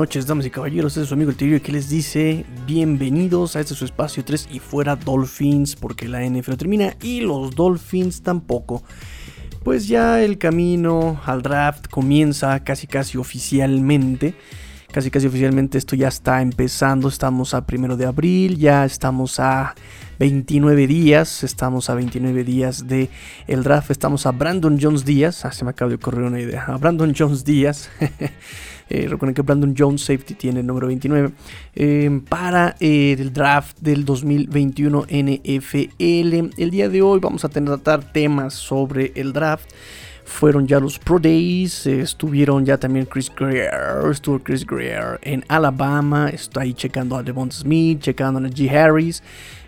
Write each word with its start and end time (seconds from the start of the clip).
noches, 0.00 0.26
damas 0.26 0.46
y 0.46 0.50
caballeros. 0.50 0.92
Este 0.92 1.02
es 1.02 1.08
su 1.08 1.14
amigo 1.14 1.30
el 1.30 1.36
Tigre 1.36 1.60
que 1.60 1.72
les 1.72 1.90
dice 1.90 2.46
bienvenidos 2.66 3.54
a 3.54 3.60
este 3.60 3.74
su 3.74 3.84
espacio 3.84 4.24
3 4.24 4.48
y 4.50 4.58
fuera 4.58 4.96
Dolphins 4.96 5.76
porque 5.76 6.08
la 6.08 6.24
NFL 6.26 6.54
termina 6.54 6.96
y 7.02 7.20
los 7.20 7.54
Dolphins 7.54 8.22
tampoco. 8.22 8.82
Pues 9.62 9.88
ya 9.88 10.22
el 10.22 10.38
camino 10.38 11.20
al 11.26 11.42
draft 11.42 11.88
comienza 11.88 12.64
casi 12.64 12.86
casi 12.86 13.18
oficialmente. 13.18 14.34
Casi 14.90 15.10
casi 15.10 15.26
oficialmente 15.26 15.76
esto 15.76 15.94
ya 15.96 16.08
está 16.08 16.40
empezando. 16.40 17.06
Estamos 17.06 17.52
a 17.52 17.66
primero 17.66 17.98
de 17.98 18.06
abril, 18.06 18.56
ya 18.56 18.86
estamos 18.86 19.38
a 19.38 19.74
29 20.18 20.86
días. 20.86 21.44
Estamos 21.44 21.90
a 21.90 21.94
29 21.94 22.42
días 22.42 22.88
de 22.88 23.10
el 23.46 23.62
draft. 23.62 23.90
Estamos 23.90 24.24
a 24.24 24.32
Brandon 24.32 24.78
Jones 24.80 25.04
Díaz. 25.04 25.44
Ah, 25.44 25.52
se 25.52 25.62
me 25.64 25.72
acaba 25.72 25.90
de 25.90 25.96
ocurrir 25.96 26.22
una 26.22 26.40
idea. 26.40 26.64
A 26.64 26.78
Brandon 26.78 27.14
Jones 27.16 27.44
Díaz. 27.44 27.90
Eh, 28.90 29.06
recuerden 29.08 29.34
que 29.34 29.42
Brandon 29.42 29.74
Jones, 29.76 30.02
safety, 30.02 30.34
tiene 30.34 30.60
el 30.60 30.66
número 30.66 30.88
29. 30.88 31.30
Eh, 31.76 32.20
para 32.28 32.74
eh, 32.80 33.16
el 33.18 33.32
draft 33.32 33.78
del 33.78 34.04
2021 34.04 35.06
NFL. 35.08 35.90
El 35.98 36.70
día 36.70 36.88
de 36.88 37.00
hoy 37.00 37.20
vamos 37.20 37.44
a 37.44 37.48
tratar 37.48 38.12
temas 38.12 38.54
sobre 38.54 39.12
el 39.14 39.32
draft 39.32 39.70
fueron 40.30 40.66
ya 40.66 40.78
los 40.80 40.98
Pro 40.98 41.18
Days, 41.18 41.86
estuvieron 41.86 42.64
ya 42.64 42.78
también 42.78 43.04
Chris 43.04 43.30
Greer, 43.36 44.08
estuvo 44.10 44.38
Chris 44.38 44.64
Greer 44.64 45.18
en 45.22 45.44
Alabama, 45.48 46.30
está 46.30 46.62
ahí 46.62 46.72
checando 46.72 47.16
a 47.16 47.22
Devon 47.22 47.50
Smith, 47.50 48.00
checando 48.00 48.38
a 48.38 48.42
G. 48.42 48.70
Harris, 48.70 49.22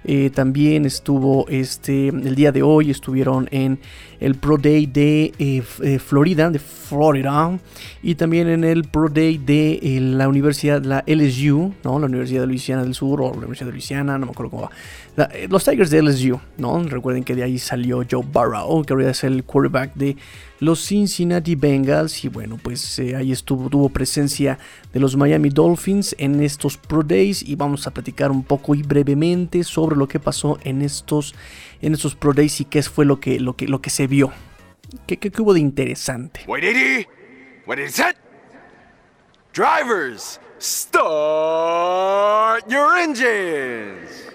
eh, 0.05 0.31
también 0.31 0.87
estuvo 0.87 1.47
este, 1.49 2.09
el 2.09 2.35
día 2.35 2.53
de 2.53 2.63
hoy, 2.63 2.91
estuvieron 2.91 3.49
en 3.51 3.79
el 4.21 4.37
Pro 4.37 4.57
Day 4.57 4.87
de 4.87 5.33
eh, 5.39 5.63
eh, 5.83 5.99
Florida, 5.99 6.49
de 6.49 6.59
Florida, 6.59 7.59
y 8.03 8.15
también 8.15 8.49
en 8.49 8.65
el 8.65 8.85
Pro 8.85 9.09
Day 9.09 9.39
de 9.39 9.99
la 10.01 10.29
Universidad, 10.29 10.83
la 10.85 11.05
LSU, 11.07 11.75
¿no? 11.85 11.99
la 11.99 12.07
Universidad 12.07 12.43
de 12.43 12.47
Luisiana 12.47 12.85
del 12.85 12.95
Sur, 12.95 13.21
o 13.21 13.31
la 13.31 13.39
Universidad 13.39 13.67
de 13.67 13.73
Luisiana, 13.73 14.17
no 14.17 14.27
me 14.27 14.33
acuerdo 14.33 14.51
cómo 14.51 14.63
va. 14.63 14.71
Los 15.49 15.65
Tigers 15.65 15.91
de 15.91 16.03
LSU, 16.03 16.41
¿no? 16.57 16.83
Recuerden 16.85 17.23
que 17.23 17.35
de 17.35 17.43
ahí 17.43 17.59
salió 17.59 18.03
Joe 18.11 18.25
Burrow, 18.25 18.83
que 18.83 18.95
ahora 18.95 19.11
es 19.11 19.25
el 19.25 19.45
quarterback 19.45 19.95
de 19.95 20.17
los 20.59 20.87
Cincinnati 20.87 21.55
Bengals, 21.55 22.25
y 22.25 22.29
bueno, 22.29 22.59
pues 22.63 22.99
ahí 22.99 23.31
estuvo, 23.31 23.69
tuvo 23.69 23.91
presencia 23.91 24.59
de 24.93 25.01
los 25.01 25.17
Miami 25.17 25.51
Dolphins 25.51 26.15
en 26.19 26.43
estos 26.43 26.79
Pro 26.79 27.03
Days, 27.03 27.43
y 27.43 27.57
vamos 27.57 27.87
a 27.87 27.91
platicar 27.91 28.31
un 28.31 28.43
poco 28.43 28.75
y 28.75 28.83
brevemente 28.83 29.65
sobre 29.65 29.97
lo 29.97 30.09
que 30.09 30.19
pasó 30.19 30.59
en 30.65 30.81
estos, 30.81 31.35
en 31.83 31.95
Pro 32.19 32.33
Days 32.33 32.63
y 32.63 32.65
qué 32.65 32.83
fue 32.83 33.05
lo 33.05 33.21
que, 33.21 33.39
lo 33.39 33.55
que, 33.55 33.69
lo 33.69 33.83
que 33.83 33.91
se 33.91 34.07
vio. 34.07 34.33
¿Qué, 35.07 35.19
qué, 35.19 35.31
qué 35.31 35.43
hubo 35.43 35.53
de 35.53 35.61
interesante? 35.61 36.41
What 36.47 37.79
is 37.79 37.99
it? 37.99 38.17
Drivers, 39.53 40.41
start 40.59 41.03
your 42.69 42.97
engines. 42.97 44.32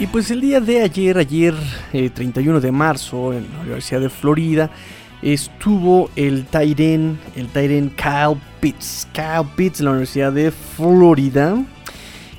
Y 0.00 0.06
pues 0.06 0.30
el 0.30 0.40
día 0.40 0.62
de 0.62 0.80
ayer, 0.80 1.18
ayer 1.18 1.54
31 1.92 2.56
eh, 2.56 2.60
de 2.62 2.72
marzo, 2.72 3.34
en 3.34 3.46
la 3.52 3.60
Universidad 3.60 4.00
de 4.00 4.08
Florida, 4.08 4.70
estuvo 5.20 6.08
el 6.16 6.46
Tyren, 6.46 7.18
el 7.36 7.48
Tyren 7.48 7.90
Kyle 7.90 8.40
Pitts. 8.60 9.06
Kyle 9.12 9.46
Pitts 9.54 9.80
en 9.80 9.84
la 9.84 9.90
Universidad 9.90 10.32
de 10.32 10.52
Florida. 10.52 11.62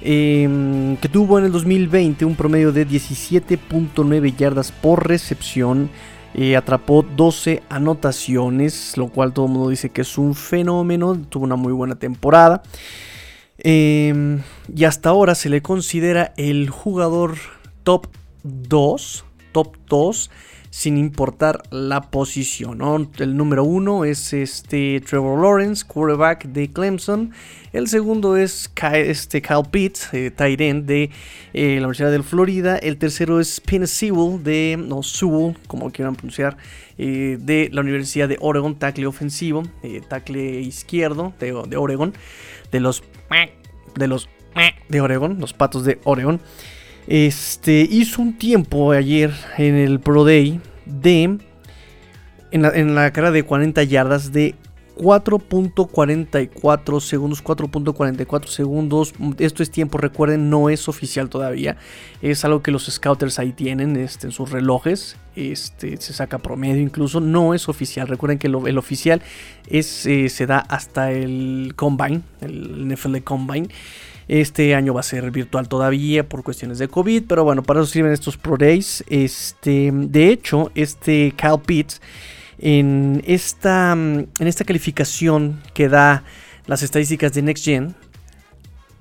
Em, 0.01 0.97
que 0.97 1.07
tuvo 1.07 1.37
en 1.37 1.45
el 1.45 1.51
2020 1.51 2.25
un 2.25 2.35
promedio 2.35 2.71
de 2.71 2.87
17.9 2.87 4.35
yardas 4.35 4.71
por 4.71 5.07
recepción. 5.07 5.91
Eh, 6.33 6.55
atrapó 6.55 7.03
12 7.03 7.61
anotaciones, 7.69 8.97
lo 8.97 9.09
cual 9.09 9.33
todo 9.33 9.45
el 9.45 9.51
mundo 9.51 9.69
dice 9.69 9.91
que 9.91 10.01
es 10.01 10.17
un 10.17 10.33
fenómeno. 10.33 11.15
Tuvo 11.29 11.43
una 11.43 11.57
muy 11.57 11.73
buena 11.73 11.93
temporada. 11.93 12.63
Em, 13.63 14.41
y 14.75 14.85
hasta 14.85 15.09
ahora 15.09 15.35
se 15.35 15.49
le 15.49 15.61
considera 15.61 16.33
el 16.35 16.69
jugador 16.69 17.37
top 17.83 18.07
2, 18.43 19.23
top 19.51 19.77
2, 19.87 20.31
sin 20.71 20.97
importar 20.97 21.61
la 21.69 22.09
posición. 22.09 23.09
El 23.19 23.37
número 23.37 23.63
1 23.63 24.05
es 24.05 24.33
este 24.33 24.99
Trevor 25.01 25.39
Lawrence, 25.41 25.85
quarterback 25.85 26.45
de 26.45 26.71
Clemson. 26.71 27.33
El 27.71 27.87
segundo 27.87 28.35
es 28.35 28.69
Kyle, 28.73 29.09
este 29.09 29.41
Kyle 29.41 29.63
Pitts, 29.69 30.13
eh, 30.13 30.31
tight 30.31 30.59
end 30.59 30.85
de 30.87 31.11
eh, 31.53 31.75
la 31.75 31.81
Universidad 31.87 32.11
de 32.11 32.23
Florida. 32.23 32.77
El 32.77 32.97
tercero 32.97 33.39
es 33.39 33.59
Penn 33.59 33.85
Sewell, 33.85 34.43
de, 34.43 34.77
no 34.79 35.03
Sewell, 35.03 35.55
como 35.67 35.91
quieran 35.91 36.15
pronunciar, 36.15 36.57
eh, 36.97 37.37
de 37.39 37.69
la 37.71 37.81
Universidad 37.81 38.27
de 38.27 38.37
Oregon, 38.39 38.75
tackle 38.75 39.07
ofensivo, 39.07 39.63
tackle 40.07 40.61
izquierdo 40.61 41.33
de, 41.39 41.53
de 41.67 41.77
Oregon, 41.77 42.13
de 42.71 42.79
los 42.79 43.03
de 43.95 44.07
los 44.07 44.29
de 44.89 45.01
Oregon, 45.01 45.39
los 45.39 45.53
patos 45.53 45.85
de 45.85 45.99
Oregon. 46.03 46.39
Este 47.07 47.87
hizo 47.89 48.21
un 48.21 48.37
tiempo 48.37 48.91
ayer 48.91 49.31
en 49.57 49.75
el 49.75 49.99
Pro 49.99 50.23
Day 50.23 50.59
de 50.85 51.37
en 52.51 52.61
la, 52.61 52.69
en 52.69 52.95
la 52.95 53.11
cara 53.11 53.31
de 53.31 53.43
40 53.43 53.83
yardas 53.83 54.31
de 54.31 54.55
4.44 54.95 56.99
segundos, 56.99 57.43
4.44 57.43 58.47
segundos. 58.47 59.13
Esto 59.37 59.63
es 59.63 59.71
tiempo, 59.71 59.97
recuerden, 59.97 60.49
no 60.49 60.69
es 60.69 60.87
oficial 60.87 61.29
todavía. 61.29 61.77
Es 62.21 62.45
algo 62.45 62.61
que 62.61 62.71
los 62.71 62.85
scouters 62.85 63.39
ahí 63.39 63.51
tienen 63.51 63.95
este, 63.95 64.27
en 64.27 64.31
sus 64.31 64.51
relojes. 64.51 65.17
Este, 65.35 65.97
se 65.97 66.13
saca 66.13 66.39
promedio 66.39 66.81
incluso. 66.81 67.19
No 67.19 67.53
es 67.53 67.69
oficial. 67.69 68.07
Recuerden 68.07 68.37
que 68.37 68.47
el 68.47 68.77
oficial 68.77 69.21
es, 69.67 70.05
eh, 70.05 70.29
se 70.29 70.45
da 70.45 70.59
hasta 70.59 71.11
el 71.11 71.73
Combine, 71.75 72.21
el 72.41 72.93
NFL 72.93 73.17
Combine. 73.23 73.69
Este 74.27 74.75
año 74.75 74.93
va 74.93 75.01
a 75.01 75.03
ser 75.03 75.29
virtual 75.31 75.67
todavía 75.67 76.27
por 76.27 76.43
cuestiones 76.43 76.79
de 76.79 76.87
COVID, 76.87 77.23
pero 77.27 77.43
bueno, 77.43 77.63
para 77.63 77.81
eso 77.81 77.89
sirven 77.89 78.13
estos 78.13 78.37
Pro 78.37 78.55
Days. 78.55 79.03
Este, 79.09 79.91
de 79.93 80.29
hecho, 80.29 80.71
este 80.73 81.33
Cal 81.35 81.61
Pitts 81.61 81.99
en 82.61 83.23
esta, 83.25 83.91
en 83.91 84.29
esta 84.39 84.63
calificación 84.63 85.59
que 85.73 85.89
da 85.89 86.23
las 86.67 86.83
estadísticas 86.83 87.33
de 87.33 87.41
Next 87.41 87.65
Gen, 87.65 87.95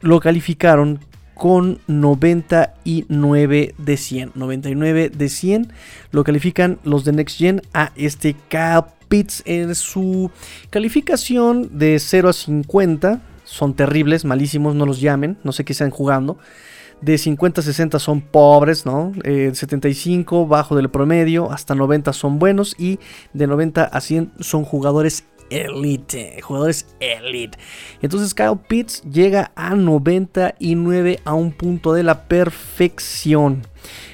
lo 0.01 0.19
calificaron 0.19 1.01
con 1.35 1.79
99 1.87 3.75
de 3.79 3.97
100. 3.97 4.33
99 4.35 5.11
de 5.11 5.29
100 5.29 5.73
lo 6.11 6.25
califican 6.25 6.79
los 6.85 7.05
de 7.05 7.13
Next 7.13 7.39
Gen 7.39 7.63
a 7.73 7.93
este 7.97 8.35
Pitts 9.09 9.43
en 9.45 9.75
su 9.75 10.31
calificación 10.71 11.79
de 11.79 11.99
0 11.99 12.29
a 12.29 12.33
50. 12.33 13.21
Son 13.45 13.75
terribles, 13.75 14.25
malísimos, 14.25 14.75
no 14.75 14.87
los 14.87 15.01
llamen, 15.01 15.37
no 15.43 15.53
sé 15.53 15.65
qué 15.65 15.73
están 15.73 15.91
jugando 15.91 16.39
de 17.01 17.19
50 17.19 17.61
a 17.61 17.65
60 17.65 17.99
son 17.99 18.21
pobres, 18.21 18.87
¿no? 18.87 19.13
75 19.25 20.43
eh, 20.43 20.47
bajo 20.49 20.77
del 20.77 20.91
promedio, 20.91 21.51
hasta 21.51 21.75
90 21.75 22.13
son 22.13 22.39
buenos 22.39 22.75
y 22.79 22.99
de 23.33 23.47
90 23.47 23.85
a 23.85 24.01
100 24.01 24.33
son 24.41 24.65
jugadores 24.65 25.25
elite, 25.51 26.41
jugadores 26.43 26.87
elite. 27.01 27.59
Entonces 28.01 28.35
Kyle 28.35 28.59
Pitts 28.69 29.03
llega 29.03 29.53
a 29.55 29.75
99 29.75 31.21
a 31.25 31.35
un 31.35 31.53
punto 31.53 31.93
de 31.93 32.03
la 32.03 32.25
perfección. 32.25 33.67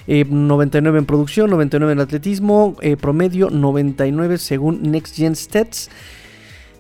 99 0.06 0.97
eh, 0.97 1.00
en 1.00 1.06
producción, 1.06 1.50
99 1.50 1.93
en 1.93 2.00
atletismo, 2.00 2.77
eh, 2.81 2.97
promedio 2.97 3.50
99 3.50 4.38
según 4.38 4.83
Next 4.91 5.17
Gen 5.17 5.37
Stats. 5.37 5.91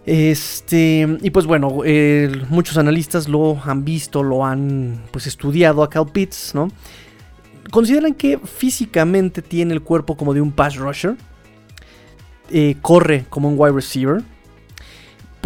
Este, 0.06 1.18
y 1.20 1.30
pues 1.30 1.46
bueno, 1.46 1.82
muchos 2.48 2.78
analistas 2.78 3.28
lo 3.28 3.60
han 3.64 3.84
visto, 3.84 4.22
lo 4.22 4.46
han 4.46 5.02
pues 5.10 5.26
estudiado 5.26 5.82
a 5.82 5.90
Cal 5.90 6.06
Pitts, 6.06 6.54
¿no? 6.54 6.70
Consideran 7.72 8.14
que 8.14 8.38
físicamente 8.38 9.42
tiene 9.42 9.74
el 9.74 9.82
cuerpo 9.82 10.16
como 10.16 10.32
de 10.32 10.40
un 10.40 10.52
pass 10.52 10.76
rusher, 10.76 11.16
eh, 12.50 12.76
corre 12.80 13.26
como 13.28 13.48
un 13.48 13.56
wide 13.58 13.72
receiver, 13.72 14.22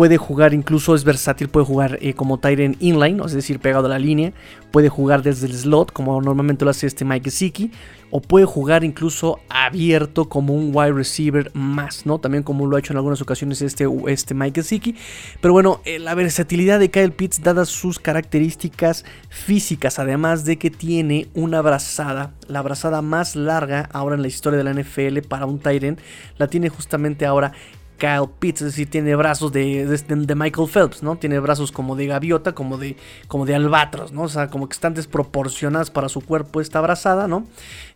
puede 0.01 0.17
jugar, 0.17 0.55
incluso 0.55 0.95
es 0.95 1.05
versátil, 1.05 1.51
puede 1.51 1.67
jugar 1.67 1.99
eh, 2.01 2.15
como 2.15 2.39
Tyrant 2.39 2.75
inline, 2.81 3.23
es 3.23 3.35
decir, 3.35 3.61
pegado 3.61 3.85
a 3.85 3.91
la 3.91 3.99
línea, 3.99 4.33
puede 4.71 4.89
jugar 4.89 5.23
desde 5.23 5.47
el 5.47 5.53
slot, 5.53 5.93
como 5.93 6.19
normalmente 6.23 6.65
lo 6.65 6.71
hace 6.71 6.87
este 6.87 7.05
Mike 7.05 7.25
Gesicki, 7.25 7.71
o 8.11 8.23
puede 8.23 8.47
jugar 8.47 8.83
incluso 8.83 9.41
abierto 9.51 10.31
como 10.31 10.55
un 10.55 10.71
wide 10.75 10.95
receiver 10.95 11.51
más, 11.53 12.07
¿no? 12.07 12.19
También 12.19 12.45
como 12.45 12.67
lo 12.67 12.77
ha 12.77 12.79
hecho 12.79 12.95
en 12.95 12.97
algunas 12.97 13.21
ocasiones 13.21 13.61
este, 13.61 13.87
este 14.07 14.33
Mike 14.33 14.63
Gesicki. 14.63 14.97
Pero 15.43 15.53
bueno, 15.53 15.83
eh, 15.85 15.99
la 15.99 16.15
versatilidad 16.15 16.81
de 16.81 16.91
Kyle 16.91 17.13
Pitts, 17.13 17.43
dadas 17.43 17.69
sus 17.69 17.99
características 17.99 19.05
físicas, 19.29 19.99
además 19.99 20.47
de 20.47 20.57
que 20.57 20.71
tiene 20.71 21.29
una 21.35 21.61
brazada, 21.61 22.33
la 22.49 22.63
brazada 22.63 23.03
más 23.03 23.37
larga 23.37 23.91
ahora 23.93 24.17
en 24.17 24.23
la 24.23 24.29
historia 24.29 24.57
de 24.57 24.65
la 24.65 24.73
NFL 24.73 25.29
para 25.29 25.45
un 25.45 25.59
Tyrant, 25.59 26.01
la 26.39 26.49
tiene 26.49 26.71
justamente 26.71 27.27
ahora 27.27 27.53
Kyle 28.01 28.29
Pitts, 28.39 28.63
es 28.63 28.69
decir, 28.69 28.91
tiene 28.91 29.15
brazos 29.15 29.53
de, 29.53 29.87
de, 29.87 30.35
Michael 30.35 30.69
Phelps, 30.69 31.03
¿no? 31.03 31.17
Tiene 31.17 31.39
brazos 31.39 31.71
como 31.71 31.95
de 31.95 32.07
gaviota, 32.07 32.53
como 32.53 32.79
de, 32.79 32.97
como 33.29 33.45
de 33.45 33.55
albatros, 33.55 34.11
¿no? 34.11 34.23
O 34.23 34.29
sea, 34.29 34.49
como 34.49 34.69
que 34.69 34.73
están 34.73 34.95
desproporcionadas 34.95 35.91
para 35.91 36.09
su 36.09 36.23
cuerpo 36.23 36.61
esta 36.61 36.79
abrazada, 36.79 37.29
¿no? 37.29 37.47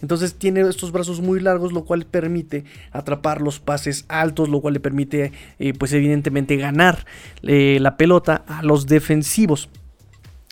Entonces 0.02 0.34
tiene 0.34 0.60
estos 0.60 0.92
brazos 0.92 1.20
muy 1.22 1.40
largos, 1.40 1.72
lo 1.72 1.84
cual 1.84 2.04
permite 2.04 2.64
atrapar 2.92 3.40
los 3.40 3.58
pases 3.58 4.04
altos, 4.08 4.50
lo 4.50 4.60
cual 4.60 4.74
le 4.74 4.80
permite, 4.80 5.32
eh, 5.58 5.72
pues 5.72 5.92
evidentemente, 5.94 6.56
ganar 6.56 7.06
eh, 7.42 7.78
la 7.80 7.96
pelota 7.96 8.44
a 8.46 8.62
los 8.62 8.86
defensivos. 8.86 9.70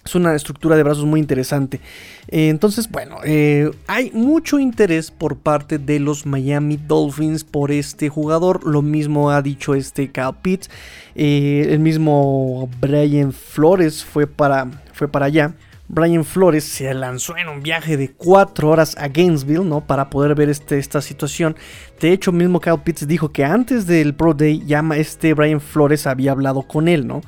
Es 0.05 0.17
una 0.17 0.35
estructura 0.35 0.77
de 0.77 0.83
brazos 0.83 1.05
muy 1.05 1.21
interesante. 1.21 1.81
Eh, 2.29 2.49
entonces, 2.49 2.91
bueno, 2.91 3.19
eh, 3.25 3.71
hay 3.87 4.11
mucho 4.13 4.59
interés 4.59 5.13
por 5.13 5.37
parte 5.37 5.79
de 5.79 6.01
los 6.01 6.27
Miami 6.27 6.77
Dolphins 6.77 7.45
por 7.45 7.71
este 7.71 8.09
jugador. 8.09 8.67
Lo 8.67 8.83
mismo 8.83 9.31
ha 9.31 9.43
dicho 9.43 9.75
este 9.75 10.11
Cal 10.11 10.35
Pitts. 10.43 10.71
Eh, 11.15 11.69
el 11.71 11.79
mismo 11.79 12.69
Brian 12.81 13.33
Flores 13.33 14.05
fue 14.05 14.27
para, 14.27 14.69
fue 14.93 15.07
para 15.07 15.27
allá. 15.27 15.55
Brian 15.95 16.25
Flores 16.25 16.65
se 16.65 16.95
lanzó 16.95 17.37
en 17.37 17.51
un 17.51 17.63
viaje 17.63 17.99
de 17.99 18.11
4 18.13 18.67
horas 18.67 18.97
a 18.97 19.09
Gainesville, 19.09 19.63
¿no? 19.63 19.87
Para 19.87 20.09
poder 20.09 20.35
ver 20.35 20.49
este, 20.49 20.79
esta 20.79 21.03
situación. 21.03 21.55
De 22.01 22.13
hecho, 22.13 22.33
mismo 22.33 22.61
Kyle 22.61 22.81
Pitts 22.83 23.07
dijo 23.07 23.31
que 23.31 23.45
antes 23.45 23.87
del 23.87 24.15
Pro 24.15 24.33
Day, 24.33 24.63
ya 24.65 24.83
este 24.97 25.35
Brian 25.35 25.61
Flores 25.61 26.07
había 26.07 26.33
hablado 26.33 26.63
con 26.63 26.89
él, 26.89 27.07
¿no? 27.07 27.21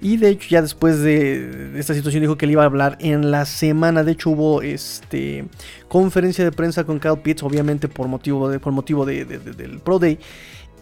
Y 0.00 0.18
de 0.18 0.28
hecho, 0.28 0.48
ya 0.50 0.62
después 0.62 1.00
de, 1.00 1.72
esta 1.76 1.94
situación 1.94 2.20
dijo 2.20 2.36
que 2.36 2.46
le 2.46 2.52
iba 2.52 2.62
a 2.62 2.66
hablar 2.66 2.96
en 3.00 3.32
la 3.32 3.44
semana. 3.44 4.04
De 4.04 4.12
hecho, 4.12 4.30
hubo 4.30 4.62
este 4.62 5.44
conferencia 5.88 6.44
de 6.44 6.52
prensa 6.52 6.84
con 6.84 7.00
Kyle 7.00 7.18
Pitts, 7.18 7.42
obviamente 7.42 7.88
por 7.88 8.06
motivo, 8.06 8.48
de, 8.48 8.60
por 8.60 8.72
motivo 8.72 9.04
del 9.04 9.80
Pro 9.82 9.98
Day 9.98 10.20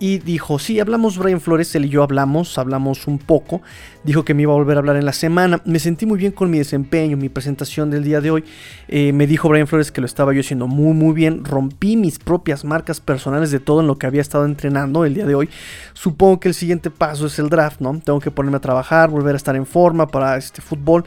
y 0.00 0.18
dijo, 0.18 0.58
sí, 0.58 0.80
hablamos 0.80 1.18
Brian 1.18 1.40
Flores, 1.40 1.74
él 1.74 1.84
y 1.84 1.90
yo 1.90 2.02
hablamos, 2.02 2.56
hablamos 2.58 3.06
un 3.06 3.18
poco, 3.18 3.60
dijo 4.02 4.24
que 4.24 4.32
me 4.32 4.42
iba 4.42 4.52
a 4.52 4.56
volver 4.56 4.78
a 4.78 4.80
hablar 4.80 4.96
en 4.96 5.04
la 5.04 5.12
semana, 5.12 5.60
me 5.66 5.78
sentí 5.78 6.06
muy 6.06 6.18
bien 6.18 6.32
con 6.32 6.50
mi 6.50 6.56
desempeño, 6.56 7.18
mi 7.18 7.28
presentación 7.28 7.90
del 7.90 8.02
día 8.02 8.22
de 8.22 8.30
hoy, 8.30 8.44
eh, 8.88 9.12
me 9.12 9.26
dijo 9.26 9.50
Brian 9.50 9.66
Flores 9.66 9.92
que 9.92 10.00
lo 10.00 10.06
estaba 10.06 10.32
yo 10.32 10.40
haciendo 10.40 10.66
muy 10.66 10.94
muy 10.94 11.14
bien, 11.14 11.44
rompí 11.44 11.98
mis 11.98 12.18
propias 12.18 12.64
marcas 12.64 12.98
personales 12.98 13.50
de 13.50 13.60
todo 13.60 13.80
en 13.80 13.86
lo 13.86 13.98
que 13.98 14.06
había 14.06 14.22
estado 14.22 14.46
entrenando 14.46 15.04
el 15.04 15.14
día 15.14 15.26
de 15.26 15.34
hoy, 15.34 15.50
supongo 15.92 16.40
que 16.40 16.48
el 16.48 16.54
siguiente 16.54 16.90
paso 16.90 17.26
es 17.26 17.38
el 17.38 17.50
draft, 17.50 17.80
¿no? 17.80 18.00
Tengo 18.02 18.20
que 18.20 18.30
ponerme 18.30 18.56
a 18.56 18.60
trabajar, 18.60 19.10
volver 19.10 19.34
a 19.34 19.36
estar 19.36 19.54
en 19.54 19.66
forma 19.66 20.06
para 20.06 20.36
este 20.38 20.62
fútbol. 20.62 21.04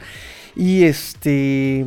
Y 0.56 0.84
este 0.84 1.84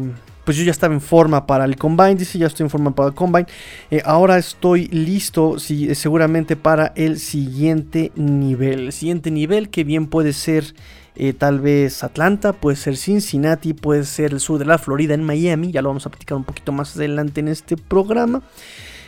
pues 0.48 0.56
yo 0.56 0.64
ya 0.64 0.72
estaba 0.72 0.94
en 0.94 1.02
forma 1.02 1.46
para 1.46 1.66
el 1.66 1.76
combine, 1.76 2.16
dice, 2.16 2.40
ya 2.40 2.48
estoy 2.48 2.64
en 2.64 2.70
forma 2.70 2.96
para 2.96 3.10
el 3.10 3.16
combine. 3.16 3.48
Eh, 3.92 4.02
ahora 4.06 4.38
estoy 4.38 4.88
listo, 4.88 5.60
sí, 5.60 5.94
seguramente 5.94 6.56
para 6.56 6.94
el 6.96 7.20
siguiente 7.20 8.14
nivel. 8.16 8.86
El 8.86 8.94
siguiente 8.94 9.30
nivel 9.30 9.68
que 9.68 9.84
bien 9.84 10.08
puede 10.08 10.32
ser 10.32 10.74
eh, 11.18 11.34
tal 11.34 11.60
vez 11.60 12.02
Atlanta, 12.02 12.54
puede 12.54 12.78
ser 12.78 12.96
Cincinnati, 12.96 13.74
puede 13.74 14.06
ser 14.06 14.32
el 14.32 14.40
sur 14.40 14.58
de 14.58 14.64
la 14.64 14.78
Florida, 14.78 15.16
en 15.16 15.26
Miami. 15.26 15.74
Ya 15.74 15.82
lo 15.82 15.90
vamos 15.90 16.06
a 16.06 16.12
platicar 16.12 16.38
un 16.38 16.46
poquito 16.46 16.72
más 16.72 16.96
adelante 16.96 17.42
en 17.42 17.50
este 17.50 17.76
programa. 17.76 18.42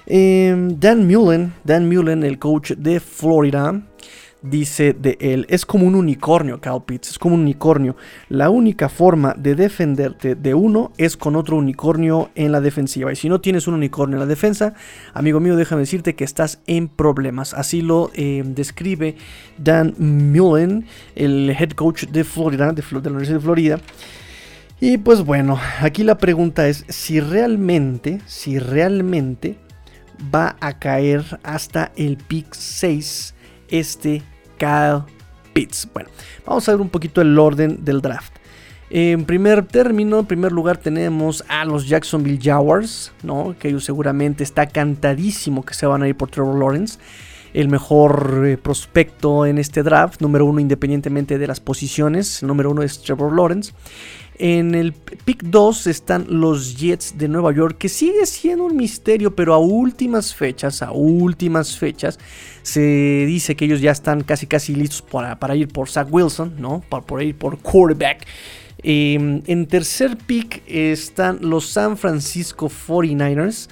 Em, 0.07 0.77
Dan 0.77 1.07
Mullen, 1.07 1.53
Dan 1.63 1.88
Mullen, 1.88 2.25
el 2.25 2.38
coach 2.38 2.74
de 2.74 3.00
Florida 3.00 3.81
dice 4.41 4.94
de 4.94 5.18
él, 5.19 5.45
es 5.50 5.65
como 5.65 5.86
un 5.86 5.95
unicornio, 5.95 6.62
Cal 6.62 6.83
Pitts, 6.86 7.09
es 7.09 7.19
como 7.19 7.36
un 7.36 7.41
unicornio. 7.41 7.95
La 8.30 8.50
única 8.50 8.89
forma 8.89 9.33
de 9.38 9.56
defenderte 9.56 10.36
de 10.36 10.53
uno 10.53 10.91
es 10.97 11.18
con 11.18 11.36
otro 11.36 11.57
unicornio 11.57 12.30
en 12.36 12.51
la 12.51 12.62
defensiva. 12.62 13.12
Y 13.12 13.15
si 13.15 13.30
no 13.30 13.41
tienes 13.41 13.68
un 13.68 13.74
unicornio 13.74 14.15
en 14.15 14.21
la 14.21 14.25
defensa, 14.25 14.74
amigo 15.13 15.39
mío, 15.39 15.56
déjame 15.56 15.81
decirte 15.81 16.15
que 16.15 16.24
estás 16.24 16.59
en 16.68 16.88
problemas. 16.88 17.53
Así 17.53 17.81
lo 17.81 18.12
eh, 18.13 18.44
describe 18.45 19.15
Dan 19.57 19.95
Mullen, 19.97 20.85
el 21.15 21.50
head 21.50 21.71
coach 21.71 22.06
de 22.06 22.24
Florida, 22.24 22.71
de, 22.71 22.81
de 22.81 22.92
la 22.92 23.09
Universidad 23.09 23.38
de 23.38 23.44
Florida. 23.44 23.80
Y 24.81 24.97
pues 24.97 25.25
bueno, 25.25 25.59
aquí 25.81 26.03
la 26.03 26.18
pregunta 26.18 26.69
es 26.69 26.85
si 26.88 27.19
realmente, 27.19 28.21
si 28.25 28.59
realmente 28.59 29.57
va 30.33 30.56
a 30.62 30.80
caer 30.80 31.39
hasta 31.44 31.92
el 31.97 32.15
pick 32.15 32.53
6 32.53 33.35
este 33.71 34.21
Kyle 34.57 35.04
Pitts. 35.54 35.88
Bueno, 35.94 36.10
vamos 36.45 36.68
a 36.68 36.71
ver 36.74 36.81
un 36.81 36.89
poquito 36.89 37.21
el 37.21 37.38
orden 37.38 37.83
del 37.83 38.01
draft. 38.01 38.33
En 38.92 39.25
primer 39.25 39.66
término, 39.66 40.19
en 40.19 40.25
primer 40.25 40.51
lugar 40.51 40.77
tenemos 40.77 41.44
a 41.48 41.63
los 41.63 41.88
Jacksonville 41.88 42.39
Jaguars, 42.42 43.12
¿no? 43.21 43.56
que 43.60 43.69
ellos 43.69 43.86
seguramente 43.86 44.44
está 44.44 44.66
cantadísimo 44.66 45.63
que 45.63 45.75
se 45.75 45.86
van 45.86 46.01
a 46.01 46.07
ir 46.07 46.18
por 46.18 46.31
Trevor 46.31 46.57
Lawrence, 46.57 46.98
el 47.54 47.68
mejor 47.68 48.44
eh, 48.48 48.57
prospecto 48.57 49.45
en 49.45 49.60
este 49.60 49.83
draft, 49.83 50.21
número 50.21 50.45
uno 50.45 50.60
independientemente 50.60 51.38
de 51.38 51.48
las 51.48 51.60
posiciones, 51.60 52.42
el 52.42 52.48
número 52.48 52.71
uno 52.71 52.81
es 52.81 53.01
Trevor 53.01 53.36
Lawrence. 53.36 53.74
En 54.41 54.74
el 54.74 54.94
pick 54.94 55.44
2 55.44 55.88
están 55.88 56.25
los 56.30 56.77
Jets 56.77 57.18
de 57.18 57.27
Nueva 57.27 57.51
York, 57.51 57.77
que 57.77 57.89
sigue 57.89 58.25
siendo 58.25 58.63
un 58.63 58.77
misterio, 58.77 59.36
pero 59.36 59.53
a 59.53 59.59
últimas 59.59 60.33
fechas, 60.33 60.81
a 60.81 60.94
últimas 60.94 61.77
fechas, 61.77 62.18
se 62.62 63.25
dice 63.27 63.57
que 63.57 63.65
ellos 63.65 63.81
ya 63.81 63.91
están 63.91 64.21
casi 64.21 64.47
casi 64.47 64.74
listos 64.74 65.01
para, 65.01 65.56
ir 65.57 65.68
por 65.68 65.89
Zach 65.89 66.07
Wilson, 66.09 66.53
¿no? 66.57 66.81
Para, 66.88 67.06
por 67.06 67.21
ir 67.21 67.36
por 67.36 67.59
quarterback. 67.59 68.25
Em, 68.81 69.41
en 69.45 69.68
tercer 69.68 70.15
pick 70.15 70.63
están 70.65 71.39
los 71.42 71.68
San 71.68 71.97
Francisco 71.97 72.69
49ers. 72.69 73.68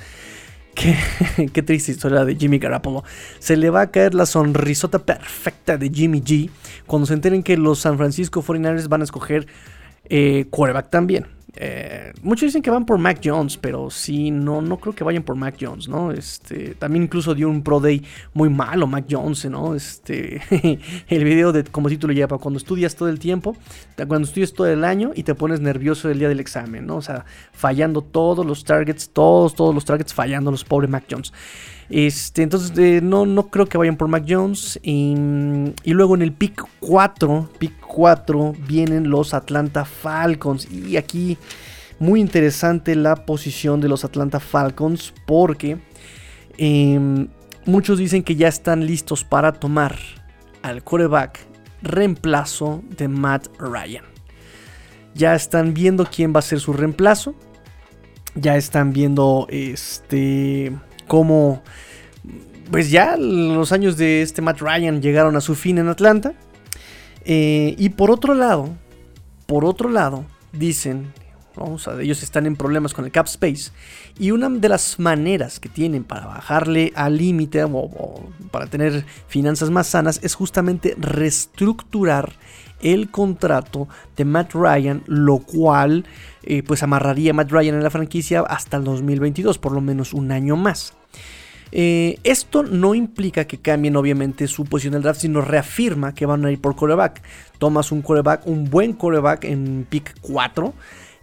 Qué, 1.54 1.63
triste 1.63 1.94
historia 1.94 2.25
de 2.25 2.36
Jimmy 2.36 2.60
Garoppolo. 2.60 3.06
Se 3.40 3.56
le 3.56 3.70
va 3.70 3.81
a 3.81 3.92
caer 3.92 4.13
la 4.13 4.25
sonrisota 4.25 5.00
perfecta 5.00 5.78
de 5.78 5.90
Jimmy 5.90 6.22
G 6.22 6.50
cuando 6.86 7.06
se 7.06 7.13
enteren 7.13 7.42
que 7.42 7.58
los 7.58 7.80
San 7.80 7.98
Francisco 7.98 8.44
49ers 8.44 8.88
van 8.90 9.02
a 9.02 9.06
escoger 9.06 9.48
eh, 10.09 10.48
quarterback 10.50 10.89
también. 10.89 11.38
Eh, 11.59 12.13
muchos 12.21 12.48
dicen 12.48 12.62
que 12.62 12.69
van 12.69 12.86
por 12.86 13.00
Mac 13.00 13.19
Jones, 13.24 13.57
pero 13.57 13.89
sí, 13.89 14.30
no, 14.30 14.62
no 14.62 14.77
creo 14.77 14.94
que 14.94 15.04
vayan 15.04 15.24
por 15.24 15.36
Mac 15.36 15.56
Jones, 15.59 15.88
¿no? 15.88 16.12
Este, 16.12 16.75
también 16.75 17.04
incluso 17.04 17.33
dio 17.33 17.50
un 17.50 17.63
Pro 17.63 17.80
Day 17.80 18.04
muy 18.36 18.50
malo 18.50 18.86
Mac 18.86 19.05
Jones, 19.10 19.46
¿no? 19.46 19.74
Este, 19.74 20.39
el 21.08 21.24
video 21.24 21.51
de 21.51 21.63
como 21.63 21.89
título 21.89 22.13
lleva 22.13 22.38
cuando 22.38 22.60
estudias 22.60 22.96
todo 22.96 23.10
el 23.10 23.17
tiempo, 23.17 23.58
cuando 23.96 24.27
estudias 24.27 24.53
todo 24.53 24.67
el 24.67 24.84
año 24.84 25.12
y 25.15 25.24
te 25.24 25.34
pones 25.34 25.60
nervioso 25.60 26.12
el 26.12 26.20
día 26.20 26.29
del 26.29 26.39
examen, 26.39 26.86
¿no? 26.86 26.98
O 26.98 27.01
sea, 27.01 27.25
fallando 27.53 28.03
todos 28.03 28.46
los 28.46 28.63
targets, 28.63 29.10
todos, 29.10 29.55
todos 29.55 29.74
los 29.74 29.84
targets 29.84 30.13
fallando 30.13 30.51
los 30.51 30.63
pobres 30.63 30.91
Mac 30.91 31.05
Jones. 31.10 31.34
Este, 31.89 32.44
entonces 32.44 32.77
eh, 32.77 33.00
no, 33.01 33.25
no 33.25 33.50
creo 33.50 33.65
que 33.67 33.77
vayan 33.77 33.98
por 33.98 34.08
Mac 34.08 34.25
Jones. 34.27 34.79
Y, 34.84 35.15
luego 35.86 36.15
en 36.15 36.22
el 36.22 36.34
pick 36.34 36.63
4, 36.79 37.50
pick 37.58 37.79
4 37.79 38.56
vienen 38.67 39.10
los 39.10 39.34
Atlanta 39.34 39.86
Falcons. 39.86 40.67
Y 40.72 40.98
aquí 40.98 41.38
muy 42.00 42.20
interesante 42.20 42.96
la 42.96 43.15
posición 43.15 43.82
de 43.82 43.89
los 43.89 44.06
Atlanta 44.06 44.39
Falcons 44.39 45.13
porque 45.25 45.79
em, 46.58 47.27
muchos 47.65 47.98
dicen 47.98 48.24
que 48.24 48.36
ya 48.36 48.48
están 48.48 48.86
listos 48.86 49.24
para 49.24 49.53
tomar 49.53 49.96
al 50.62 50.84
quarterback 50.84 51.39
reemplazo 51.82 52.84
de 52.98 53.08
Matt 53.08 53.48
Ryan. 53.60 54.06
Ya 55.15 55.34
están 55.34 55.74
viendo 55.74 56.06
quién 56.06 56.34
va 56.36 56.39
a 56.39 56.44
ser 56.44 56.60
su 56.60 56.74
reemplazo. 56.74 57.34
Ya 58.36 58.56
están 58.56 58.94
viendo 58.94 59.48
este 59.50 60.72
cómo 61.08 61.64
pues 62.72 62.92
ya 62.92 63.18
los 63.18 63.72
años 63.72 63.98
de 63.98 64.22
este 64.22 64.42
Matt 64.42 64.60
Ryan 64.60 65.02
llegaron 65.02 65.36
a 65.36 65.42
su 65.42 65.56
fin 65.56 65.78
en 65.78 65.88
Atlanta. 65.88 66.34
Eh, 67.26 67.76
y 67.78 67.90
por 67.90 68.12
otro 68.12 68.34
lado, 68.34 68.70
por 69.46 69.66
otro 69.66 69.90
lado, 69.90 70.26
dicen, 70.52 71.14
ellos 72.00 72.24
están 72.24 72.46
en 72.46 72.56
problemas 72.56 72.94
con 72.94 73.06
el 73.06 73.12
cap 73.12 73.28
space. 73.28 73.72
Y 74.20 74.32
una 74.32 74.50
de 74.50 74.70
las 74.70 75.00
maneras 75.00 75.60
que 75.60 75.70
tienen 75.70 76.04
para 76.04 76.26
bajarle 76.28 76.92
al 76.96 77.18
límite 77.18 77.64
o, 77.64 78.30
para 78.52 78.68
tener 78.68 79.06
finanzas 79.28 79.70
más 79.70 79.88
sanas 79.88 80.20
es 80.24 80.36
justamente 80.36 80.96
reestructurar 80.98 82.34
el 82.82 83.10
contrato 83.10 83.88
de 84.16 84.26
Matt 84.26 84.54
Ryan, 84.54 85.04
lo 85.08 85.40
cual 85.40 86.06
eh, 86.44 86.64
pues 86.64 86.84
amarraría 86.84 87.32
a 87.32 87.34
Matt 87.34 87.52
Ryan 87.52 87.76
en 87.76 87.84
la 87.84 87.90
franquicia 87.90 88.42
hasta 88.42 88.78
el 88.78 88.84
2022, 88.84 89.58
por 89.58 89.72
lo 89.72 89.82
menos 89.82 90.14
un 90.14 90.32
año 90.32 90.56
más. 90.56 90.97
Eh, 91.72 92.18
esto 92.24 92.64
no 92.64 92.96
implica 92.96 93.46
que 93.46 93.60
cambien 93.60 93.96
obviamente 93.98 94.48
su 94.48 94.66
posición 94.66 94.94
del 94.94 95.04
draft, 95.04 95.22
sino 95.22 95.42
reafirma 95.42 96.14
que 96.14 96.26
van 96.26 96.46
a 96.46 96.52
ir 96.52 96.62
por 96.62 96.76
coreback. 96.76 97.22
Tomas 97.60 97.92
un 97.92 98.02
coreback, 98.02 98.48
un 98.48 98.70
buen 98.70 98.94
coreback 98.94 99.44
en 99.44 99.86
pick 99.90 100.16
4 100.22 100.74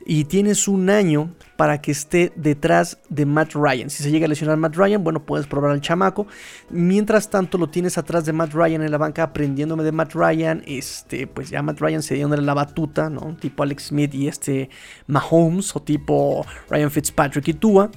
y 0.07 0.25
tienes 0.25 0.69
un 0.69 0.91
año 0.91 1.31
para 1.57 1.81
que 1.81 1.93
esté 1.93 2.33
detrás 2.37 2.99
de 3.09 3.27
Matt 3.27 3.53
Ryan. 3.55 3.89
Si 3.89 4.03
se 4.03 4.11
llega 4.11 4.27
a 4.27 4.29
lesionar 4.29 4.57
Matt 4.57 4.77
Ryan, 4.77 5.03
bueno, 5.03 5.25
puedes 5.25 5.47
probar 5.47 5.71
al 5.71 5.81
chamaco. 5.81 6.27
Mientras 6.69 7.31
tanto, 7.31 7.59
lo 7.59 7.69
tienes 7.69 7.97
atrás 7.97 8.25
de 8.25 8.33
Matt 8.33 8.53
Ryan 8.53 8.83
en 8.83 8.91
la 8.91 8.99
banca, 8.99 9.23
aprendiéndome 9.23 9.85
de 9.85 9.93
Matt 9.93 10.15
Ryan. 10.15 10.63
Este, 10.67 11.27
pues 11.27 11.51
ya 11.51 11.63
Matt 11.63 11.81
Ryan 11.81 12.03
se 12.03 12.17
dio 12.17 12.29
la 12.29 12.55
batuta, 12.55 13.09
¿no? 13.09 13.37
Tipo 13.41 13.63
Alex 13.63 13.85
Smith 13.85 14.15
y 14.15 14.29
este 14.29 14.69
Mahomes, 15.07 15.75
o 15.77 15.81
tipo 15.81 16.45
Ryan 16.69 16.91
Fitzpatrick 16.91 17.49
y 17.49 17.55
Tua. 17.55 17.91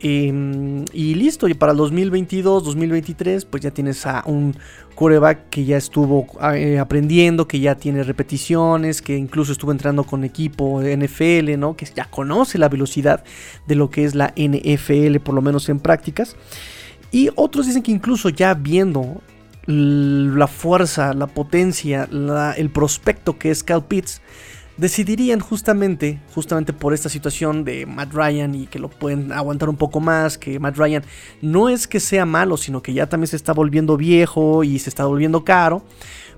Em, 0.00 0.84
y 0.92 1.14
listo, 1.14 1.48
y 1.48 1.54
para 1.54 1.72
el 1.72 1.78
2022, 1.78 2.64
2023, 2.64 3.44
pues 3.44 3.62
ya 3.62 3.70
tienes 3.70 4.04
a 4.06 4.22
un 4.26 4.56
coreback 4.94 5.48
que 5.50 5.64
ya 5.64 5.76
estuvo 5.76 6.26
eh, 6.54 6.78
aprendiendo, 6.78 7.48
que 7.48 7.60
ya 7.60 7.74
tiene 7.74 8.02
repeticiones, 8.02 9.02
que 9.02 9.16
incluso 9.16 9.52
estuvo 9.52 9.72
entrando 9.72 10.04
con 10.04 10.24
equipo 10.24 10.82
NFL, 10.82 11.58
¿no? 11.58 11.76
Que 11.76 11.86
ya 11.86 12.06
conoce 12.06 12.58
la 12.58 12.68
velocidad 12.68 13.24
de 13.66 13.74
lo 13.74 13.90
que 13.90 14.04
es 14.04 14.14
la 14.14 14.32
NFL, 14.36 15.18
por 15.20 15.34
lo 15.34 15.42
menos 15.42 15.68
en 15.68 15.80
prácticas. 15.80 16.36
Y 17.10 17.30
otros 17.36 17.66
dicen 17.66 17.82
que 17.82 17.92
incluso 17.92 18.28
ya 18.28 18.54
viendo 18.54 19.22
la 19.66 20.46
fuerza, 20.46 21.14
la 21.14 21.26
potencia, 21.26 22.08
el 22.56 22.70
prospecto 22.70 23.38
que 23.38 23.50
es 23.50 23.62
Cal 23.62 23.86
Pitts, 23.86 24.20
decidirían 24.76 25.40
justamente, 25.40 26.20
justamente 26.34 26.72
por 26.72 26.94
esta 26.94 27.08
situación 27.08 27.64
de 27.64 27.86
Matt 27.86 28.12
Ryan 28.12 28.54
y 28.54 28.66
que 28.66 28.78
lo 28.78 28.88
pueden 28.88 29.32
aguantar 29.32 29.68
un 29.68 29.76
poco 29.76 30.00
más, 30.00 30.38
que 30.38 30.58
Matt 30.58 30.76
Ryan 30.76 31.04
no 31.42 31.68
es 31.68 31.86
que 31.86 32.00
sea 32.00 32.26
malo, 32.26 32.56
sino 32.56 32.82
que 32.82 32.92
ya 32.92 33.08
también 33.08 33.28
se 33.28 33.36
está 33.36 33.52
volviendo 33.52 33.96
viejo 33.96 34.64
y 34.64 34.78
se 34.78 34.90
está 34.90 35.04
volviendo 35.04 35.44
caro, 35.44 35.84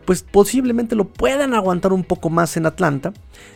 pues 0.04 0.22
posiblemente 0.22 0.94
lo 0.94 1.08
puedan 1.08 1.52
aguantar 1.52 1.92
un 1.92 2.04
poco 2.04 2.30
más 2.30 2.56
en 2.56 2.66
Atlanta, 2.66 3.12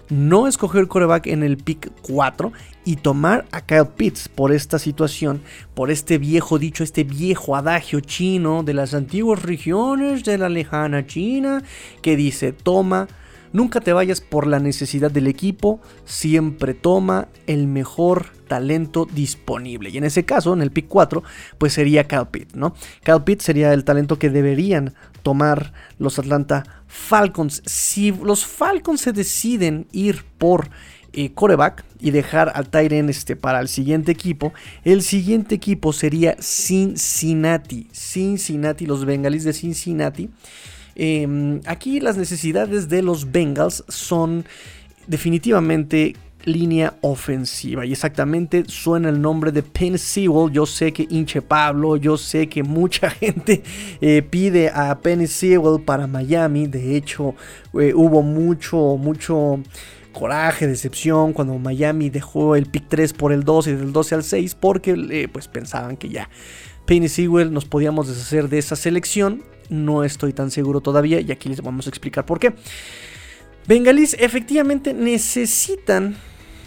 no 0.09 0.49
escoger 0.49 0.89
coreback 0.89 1.29
en 1.29 1.43
el 1.43 1.59
pick 1.59 1.93
4 2.03 2.53
y 2.85 2.97
tomar 2.97 3.47
a 3.53 3.61
Kyle 3.61 3.87
Pitts 3.87 4.29
por 4.29 4.51
esta 4.51 4.79
situación, 4.79 5.43
por 5.75 5.91
este 5.91 6.19
viejo 6.19 6.59
dicho, 6.59 6.83
este 6.83 7.05
viejo 7.05 7.55
adagio 7.55 8.01
chino 8.01 8.65
de 8.65 8.75
las 8.75 8.95
antiguas 8.95 9.43
regiones 9.43 10.25
de 10.25 10.39
la 10.39 10.49
lejana 10.49 11.07
China 11.07 11.63
que 12.03 12.17
dice 12.17 12.53
toma 12.53 13.07
Nunca 13.53 13.81
te 13.81 13.93
vayas 13.93 14.21
por 14.21 14.47
la 14.47 14.61
necesidad 14.61 15.11
del 15.11 15.27
equipo, 15.27 15.81
siempre 16.05 16.75
toma 16.75 17.29
el 17.47 17.67
mejor 17.67 18.27
talento 18.47 19.07
disponible. 19.13 19.91
Y 19.91 19.99
en 19.99 20.05
ese 20.05 20.25
caso, 20.25 20.53
en 20.53 20.63
el 20.63 20.71
pick 20.71 20.87
4, 20.89 21.23
pues 21.59 21.73
sería 21.73 22.07
Cal 22.07 22.29
Pitt, 22.31 22.55
¿no? 22.55 22.75
Cal 23.03 23.25
Pitt 23.25 23.41
sería 23.41 23.73
el 23.73 23.85
talento 23.85 24.19
que 24.19 24.31
deberían 24.31 24.95
tomar 25.23 25.73
los 25.99 26.19
Atlanta 26.19 26.65
Falcons. 26.87 27.63
Si 27.67 28.13
los 28.13 28.47
Falcons 28.47 29.01
se 29.01 29.13
deciden 29.13 29.87
ir 29.93 30.25
por 30.39 30.71
eh, 31.13 31.33
coreback 31.33 31.85
y 31.99 32.13
dejar 32.13 32.53
al 32.55 32.69
Tyren 32.69 33.09
este 33.09 33.35
para 33.35 33.61
el 33.61 33.69
siguiente 33.69 34.13
equipo, 34.13 34.53
el 34.85 35.03
siguiente 35.03 35.57
equipo 35.57 35.93
sería 35.93 36.37
Cincinnati. 36.41 37.89
Cincinnati, 37.93 38.87
los 38.87 39.05
Bengalis 39.05 39.43
de 39.43 39.53
Cincinnati. 39.53 40.31
Em, 40.95 41.61
aquí 41.67 42.01
las 42.01 42.17
necesidades 42.17 42.89
de 42.89 43.03
los 43.03 43.31
Bengals 43.31 43.85
son 43.89 44.45
definitivamente 45.07 46.15
línea 46.45 46.95
ofensiva. 47.01 47.85
Y 47.85 47.93
exactamente 47.93 48.65
suena 48.67 49.09
el 49.09 49.21
nombre 49.21 49.53
de 49.53 49.63
Penn 49.63 49.99
Sewell. 49.99 50.53
Yo 50.53 50.67
sé 50.67 50.93
que 50.93 51.07
hinche 51.09 51.43
Pablo, 51.43 51.97
yo 51.97 52.17
sé 52.17 52.49
que 52.49 52.63
mucha 52.63 53.11
gente 53.11 53.63
eh, 54.01 54.23
pide 54.23 54.71
a 54.71 54.99
Penn 55.01 55.27
Sewell 55.27 55.83
para 55.83 56.07
Miami. 56.07 56.67
De 56.67 56.97
hecho, 56.97 57.35
eh, 57.75 57.93
hubo 57.95 58.23
mucho, 58.23 58.97
mucho 58.97 59.61
coraje, 60.13 60.67
decepción 60.67 61.33
cuando 61.33 61.59
Miami 61.59 62.11
dejó 62.11 62.57
el 62.57 62.67
pick 62.67 62.89
3 62.89 63.13
por 63.13 63.33
el 63.33 63.45
2 63.45 63.69
y 63.69 63.73
del 63.73 63.93
12 63.93 64.15
al 64.17 64.25
6 64.25 64.57
porque 64.57 64.97
eh, 65.11 65.29
pues 65.33 65.47
pensaban 65.47 65.97
que 65.97 66.09
ya 66.09 66.29
Penny 66.85 67.09
Sewell 67.09 67.53
nos 67.53 67.65
podíamos 67.65 68.09
deshacer 68.09 68.49
de 68.49 68.59
esa 68.59 68.75
selección 68.75 69.45
no 69.71 70.05
estoy 70.05 70.33
tan 70.33 70.51
seguro 70.51 70.81
todavía 70.81 71.21
y 71.21 71.33
aquí 71.33 71.49
les 71.49 71.63
vamos 71.63 71.87
a 71.87 71.91
explicar 71.91 72.27
por 72.27 72.39
qué. 72.39 72.55
Bengalis 73.67 74.17
efectivamente 74.19 74.93
necesitan, 74.93 76.17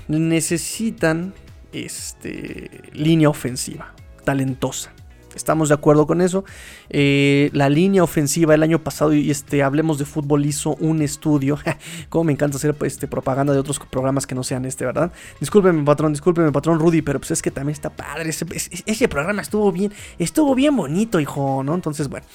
necesitan 0.07 1.33
este, 1.71 2.69
línea 2.93 3.29
ofensiva, 3.29 3.93
talentosa. 4.23 4.93
Estamos 5.35 5.69
de 5.69 5.75
acuerdo 5.75 6.07
con 6.07 6.21
eso. 6.21 6.43
Eh, 6.89 7.49
la 7.53 7.69
línea 7.69 8.03
ofensiva 8.03 8.53
el 8.53 8.63
año 8.63 8.83
pasado, 8.83 9.13
y 9.13 9.31
este, 9.31 9.63
hablemos 9.63 9.97
de 9.97 10.05
fútbol, 10.05 10.45
hizo 10.45 10.75
un 10.75 11.01
estudio. 11.01 11.59
Como 12.09 12.25
me 12.25 12.33
encanta 12.33 12.57
hacer 12.57 12.75
este, 12.81 13.07
propaganda 13.07 13.53
de 13.53 13.59
otros 13.59 13.79
programas 13.79 14.27
que 14.27 14.35
no 14.35 14.43
sean 14.43 14.65
este, 14.65 14.85
¿verdad? 14.85 15.11
Discúlpeme, 15.39 15.83
patrón, 15.83 16.13
discúlpeme, 16.13 16.51
patrón 16.51 16.79
Rudy, 16.79 17.01
pero 17.01 17.19
pues 17.19 17.31
es 17.31 17.41
que 17.41 17.51
también 17.51 17.73
está 17.73 17.89
padre. 17.89 18.29
Ese, 18.29 18.45
ese, 18.85 19.07
programa 19.07 19.41
estuvo 19.41 19.71
bien, 19.71 19.91
estuvo 20.19 20.55
bien 20.55 20.75
bonito, 20.75 21.19
hijo, 21.19 21.63
¿no? 21.63 21.75
Entonces, 21.75 22.09
bueno, 22.09 22.25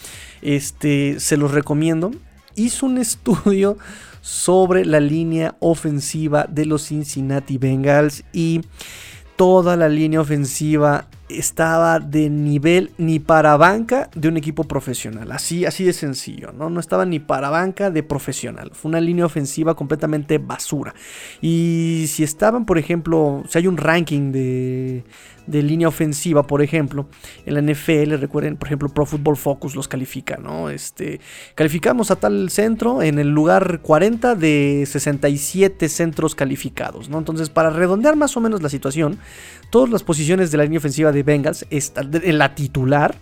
este, 0.43 1.21
se 1.21 1.37
los 1.37 1.53
recomiendo. 1.53 2.11
Hizo 2.55 2.87
un 2.87 2.99
estudio 2.99 3.79
sobre 4.21 4.85
la 4.85 5.01
línea 5.01 5.57
ofensiva 5.61 6.47
de 6.49 6.67
los 6.67 6.87
Cincinnati 6.89 7.57
Bengals 7.57 8.25
y 8.33 8.63
toda 9.37 9.77
la 9.77 9.89
línea 9.89 10.21
ofensiva 10.21 11.07
estaba 11.29 12.01
de 12.01 12.31
nivel 12.31 12.91
ni 12.99 13.19
para 13.19 13.57
banca 13.57 14.11
de 14.15 14.29
un 14.29 14.37
equipo 14.37 14.65
profesional. 14.65 15.31
Así, 15.33 15.65
así 15.65 15.85
de 15.85 15.93
sencillo, 15.93 16.53
¿no? 16.53 16.71
No 16.71 16.81
estaba 16.81 17.05
ni 17.05 17.19
para 17.19 17.51
banca 17.51 17.91
de 17.91 18.03
profesional. 18.03 18.71
Fue 18.75 18.89
una 18.89 19.01
línea 19.01 19.27
ofensiva 19.27 19.75
completamente 19.75 20.39
basura. 20.39 20.95
Y 21.41 22.07
si 22.09 22.23
estaban, 22.23 22.65
por 22.65 22.79
ejemplo, 22.79 23.43
si 23.49 23.59
hay 23.59 23.67
un 23.67 23.77
ranking 23.77 24.33
de, 24.33 25.05
de 25.49 25.63
línea 25.63 25.89
ofensiva, 25.89 26.47
por 26.47 26.63
ejemplo, 26.63 27.09
en 27.47 27.55
la 27.55 27.63
NFL, 27.63 28.15
recuerden, 28.21 28.57
por 28.57 28.69
ejemplo, 28.69 28.89
Pro 28.91 29.07
Football 29.07 29.37
Focus 29.37 29.75
los 29.75 29.89
califica, 29.89 30.37
¿no? 30.37 30.69
Este, 30.69 31.21
calificamos 31.55 32.11
a 32.11 32.17
tal 32.17 32.51
centro 32.51 33.03
en 33.03 33.19
el 33.19 33.29
lugar 33.29 33.81
40 33.81 34.35
de 34.35 34.85
67 34.87 35.89
centros 35.89 36.35
calificados, 36.35 37.09
¿no? 37.09 37.19
Entonces, 37.19 37.49
para 37.49 37.71
redondear 37.71 38.15
más 38.15 38.37
o 38.37 38.41
menos 38.41 38.63
la 38.63 38.69
situación, 38.69 39.19
todas 39.71 39.89
las 39.89 40.03
posiciones 40.03 40.51
de 40.51 40.59
la 40.59 40.65
línea 40.65 40.79
ofensiva 40.79 41.13
de 41.13 41.18
Bengals, 41.23 41.67
en 41.71 42.39
la 42.39 42.55
titular, 42.55 43.17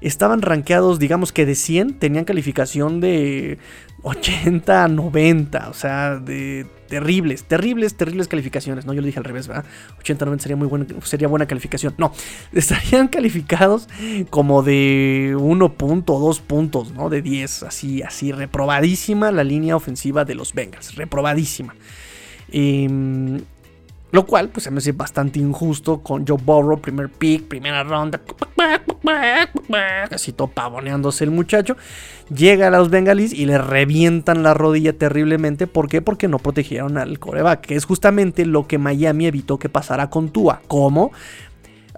estaban 0.00 0.42
rankeados, 0.42 0.98
digamos 0.98 1.32
que 1.32 1.46
de 1.46 1.54
100, 1.54 1.98
tenían 1.98 2.24
calificación 2.24 3.00
de 3.00 3.58
80 4.02 4.88
90, 4.88 5.70
o 5.70 5.72
sea, 5.72 6.16
de 6.16 6.66
terribles, 6.88 7.44
terribles, 7.44 7.96
terribles 7.96 8.28
calificaciones. 8.28 8.84
No, 8.84 8.92
yo 8.92 9.00
lo 9.00 9.06
dije 9.06 9.18
al 9.18 9.24
revés, 9.24 9.48
¿verdad? 9.48 9.64
80 9.98 10.26
90 10.26 10.42
sería 10.42 10.56
muy 10.56 10.68
buena, 10.68 10.86
sería 11.02 11.26
buena 11.26 11.46
calificación. 11.46 11.94
No, 11.96 12.12
estarían 12.52 13.08
calificados 13.08 13.88
como 14.28 14.62
de 14.62 15.34
1 15.38 15.72
punto, 15.72 16.18
2 16.18 16.40
puntos, 16.40 16.92
¿no? 16.92 17.08
De 17.08 17.22
10, 17.22 17.62
así, 17.62 18.02
así, 18.02 18.30
reprobadísima 18.30 19.32
la 19.32 19.42
línea 19.42 19.74
ofensiva 19.74 20.26
de 20.26 20.34
los 20.34 20.52
Bengals, 20.52 20.96
reprobadísima. 20.96 21.74
Eh, 22.52 23.40
lo 24.14 24.26
cual, 24.26 24.48
pues 24.48 24.62
se 24.62 24.70
me 24.70 24.78
hace 24.78 24.92
bastante 24.92 25.40
injusto 25.40 26.00
con 26.00 26.24
Joe 26.24 26.38
Burrow, 26.40 26.80
primer 26.80 27.08
pick, 27.08 27.48
primera 27.48 27.82
ronda. 27.82 28.20
Casi 30.08 30.32
todo 30.32 30.46
pavoneándose 30.46 31.24
el 31.24 31.32
muchacho. 31.32 31.76
Llega 32.32 32.68
a 32.68 32.70
los 32.70 32.90
bengalis 32.90 33.32
y 33.32 33.46
le 33.46 33.58
revientan 33.58 34.44
la 34.44 34.54
rodilla 34.54 34.96
terriblemente. 34.96 35.66
¿Por 35.66 35.88
qué? 35.88 36.00
Porque 36.00 36.28
no 36.28 36.38
protegieron 36.38 36.96
al 36.96 37.18
coreback. 37.18 37.62
Que 37.62 37.74
es 37.74 37.86
justamente 37.86 38.46
lo 38.46 38.68
que 38.68 38.78
Miami 38.78 39.26
evitó 39.26 39.58
que 39.58 39.68
pasara 39.68 40.10
con 40.10 40.28
Tua. 40.28 40.62
¿Cómo? 40.68 41.10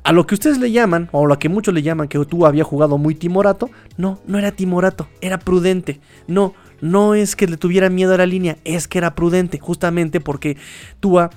A 0.02 0.12
lo 0.12 0.26
que 0.26 0.36
ustedes 0.36 0.56
le 0.56 0.70
llaman, 0.72 1.10
o 1.12 1.26
a 1.26 1.28
lo 1.28 1.38
que 1.38 1.50
muchos 1.50 1.74
le 1.74 1.82
llaman 1.82 2.08
que 2.08 2.18
Tua 2.24 2.48
había 2.48 2.64
jugado 2.64 2.96
muy 2.96 3.14
timorato. 3.14 3.68
No, 3.98 4.20
no 4.26 4.38
era 4.38 4.52
timorato, 4.52 5.06
era 5.20 5.38
prudente. 5.38 6.00
No, 6.28 6.54
no 6.80 7.14
es 7.14 7.36
que 7.36 7.46
le 7.46 7.58
tuviera 7.58 7.90
miedo 7.90 8.14
a 8.14 8.18
la 8.18 8.26
línea, 8.26 8.56
es 8.64 8.88
que 8.88 8.96
era 8.96 9.14
prudente. 9.14 9.58
Justamente 9.58 10.20
porque 10.20 10.56
Tua 11.00 11.28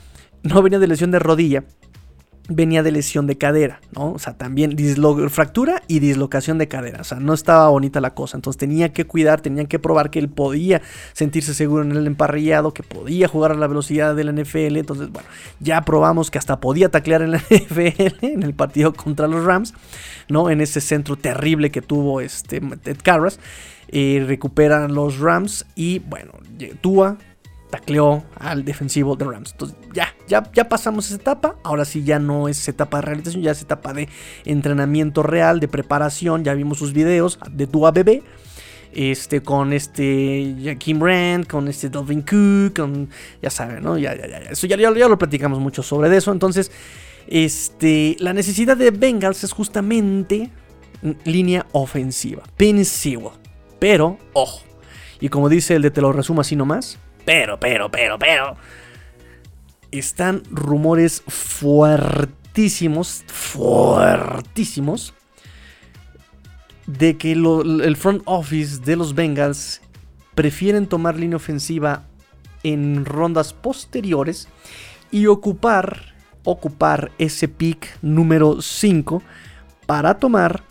no 0.43 0.62
venía 0.62 0.79
de 0.79 0.88
lesión 0.88 1.12
de 1.12 1.19
rodilla, 1.19 1.63
venía 2.50 2.81
de 2.81 2.91
lesión 2.91 3.27
de 3.27 3.38
cadera, 3.38 3.79
¿no? 3.96 4.12
O 4.12 4.19
sea, 4.19 4.34
también 4.34 4.75
fractura 5.29 5.84
y 5.88 6.00
dislocación 6.00 6.58
de 6.58 6.67
cadera, 6.67 7.01
o 7.01 7.03
sea, 7.03 7.19
no 7.19 7.34
estaba 7.34 7.69
bonita 7.69 8.01
la 8.01 8.15
cosa, 8.15 8.38
entonces 8.38 8.58
tenía 8.58 8.91
que 8.91 9.05
cuidar, 9.05 9.39
tenían 9.39 9.67
que 9.67 9.79
probar 9.79 10.10
que 10.10 10.19
él 10.19 10.29
podía 10.29 10.81
sentirse 11.13 11.53
seguro 11.53 11.84
en 11.84 11.91
el 11.91 12.08
emparrillado, 12.08 12.74
que 12.74 12.84
podía 12.84 13.27
jugar 13.27 13.51
a 13.51 13.55
la 13.55 13.67
velocidad 13.67 14.15
de 14.15 14.24
la 14.24 14.31
NFL, 14.31 14.77
entonces, 14.77 15.12
bueno, 15.12 15.29
ya 15.60 15.81
probamos 15.84 16.31
que 16.31 16.39
hasta 16.39 16.60
podía 16.60 16.89
taclear 16.89 17.22
en 17.22 17.31
la 17.31 17.38
NFL 17.50 18.25
en 18.25 18.43
el 18.43 18.53
partido 18.55 18.93
contra 18.93 19.27
los 19.27 19.46
Rams, 19.46 19.74
¿no? 20.27 20.50
En 20.50 20.60
ese 20.62 20.81
centro 20.81 21.15
terrible 21.15 21.69
que 21.69 21.81
tuvo 21.81 22.19
este 22.19 22.60
Ted 22.62 22.98
Carras, 23.03 23.39
eh, 23.89 24.24
recuperan 24.27 24.93
los 24.93 25.19
Rams 25.19 25.65
y, 25.75 26.00
bueno, 26.00 26.34
Tua 26.81 27.17
tacleó 27.69 28.23
al 28.35 28.65
defensivo 28.65 29.15
de 29.15 29.25
Rams. 29.25 29.51
Entonces 29.51 29.77
ya, 29.93 30.15
ya, 30.27 30.49
ya 30.53 30.67
pasamos 30.69 31.07
esa 31.07 31.15
etapa. 31.15 31.55
Ahora 31.63 31.85
sí 31.85 32.03
ya 32.03 32.19
no 32.19 32.47
es 32.47 32.67
etapa 32.67 32.97
de 32.97 33.01
realización, 33.03 33.43
ya 33.43 33.51
es 33.51 33.61
etapa 33.61 33.93
de 33.93 34.09
entrenamiento 34.45 35.23
real, 35.23 35.59
de 35.59 35.67
preparación. 35.67 36.43
Ya 36.43 36.53
vimos 36.53 36.79
sus 36.79 36.93
videos 36.93 37.39
de 37.51 37.67
tu 37.67 37.89
bebé. 37.91 38.23
Este, 38.91 39.43
con 39.43 39.71
este 39.71 40.75
Kim 40.79 40.97
Brand, 40.97 41.45
con 41.45 41.67
este 41.67 41.89
Dolphin 41.89 42.23
Cook, 42.23 42.75
con, 42.75 43.07
ya 43.39 43.51
saben, 43.51 43.83
¿no? 43.83 43.99
Ya, 43.99 44.15
ya, 44.15 44.27
ya, 44.27 44.38
eso 44.49 44.65
ya, 44.65 44.77
ya, 44.77 44.89
lo 44.89 45.17
platicamos 45.17 45.59
mucho 45.59 45.83
sobre 45.83 46.15
eso. 46.17 46.31
Entonces, 46.31 46.71
este, 47.27 48.15
la 48.19 48.33
necesidad 48.33 48.75
de 48.75 48.89
Bengals 48.89 49.43
es 49.43 49.51
justamente 49.51 50.49
línea 51.23 51.67
ofensiva. 51.71 52.41
Penny 52.57 52.83
Pero, 53.77 54.17
ojo, 54.33 54.61
y 55.19 55.29
como 55.29 55.49
dice 55.49 55.75
el 55.75 55.83
de 55.83 55.91
te 55.91 56.01
lo 56.01 56.11
resumo 56.11 56.41
así 56.41 56.55
nomás, 56.55 56.97
pero, 57.29 57.59
pero, 57.59 57.91
pero, 57.91 58.17
pero. 58.17 58.57
Están 59.91 60.41
rumores 60.50 61.21
fuertísimos, 61.27 63.24
fuertísimos, 63.27 65.13
de 66.88 67.17
que 67.17 67.33
el 67.33 67.95
front 67.98 68.24
office 68.25 68.81
de 68.81 68.95
los 68.95 69.13
Bengals 69.13 69.79
prefieren 70.33 70.88
tomar 70.88 71.17
línea 71.17 71.36
ofensiva 71.36 72.01
en 72.63 73.05
rondas 73.05 73.53
posteriores 73.53 74.48
y 75.12 75.27
ocupar, 75.27 76.15
ocupar 76.43 77.12
ese 77.19 77.48
pick 77.48 77.95
número 78.01 78.59
5 78.59 79.21
para 79.86 80.17
tomar 80.17 80.63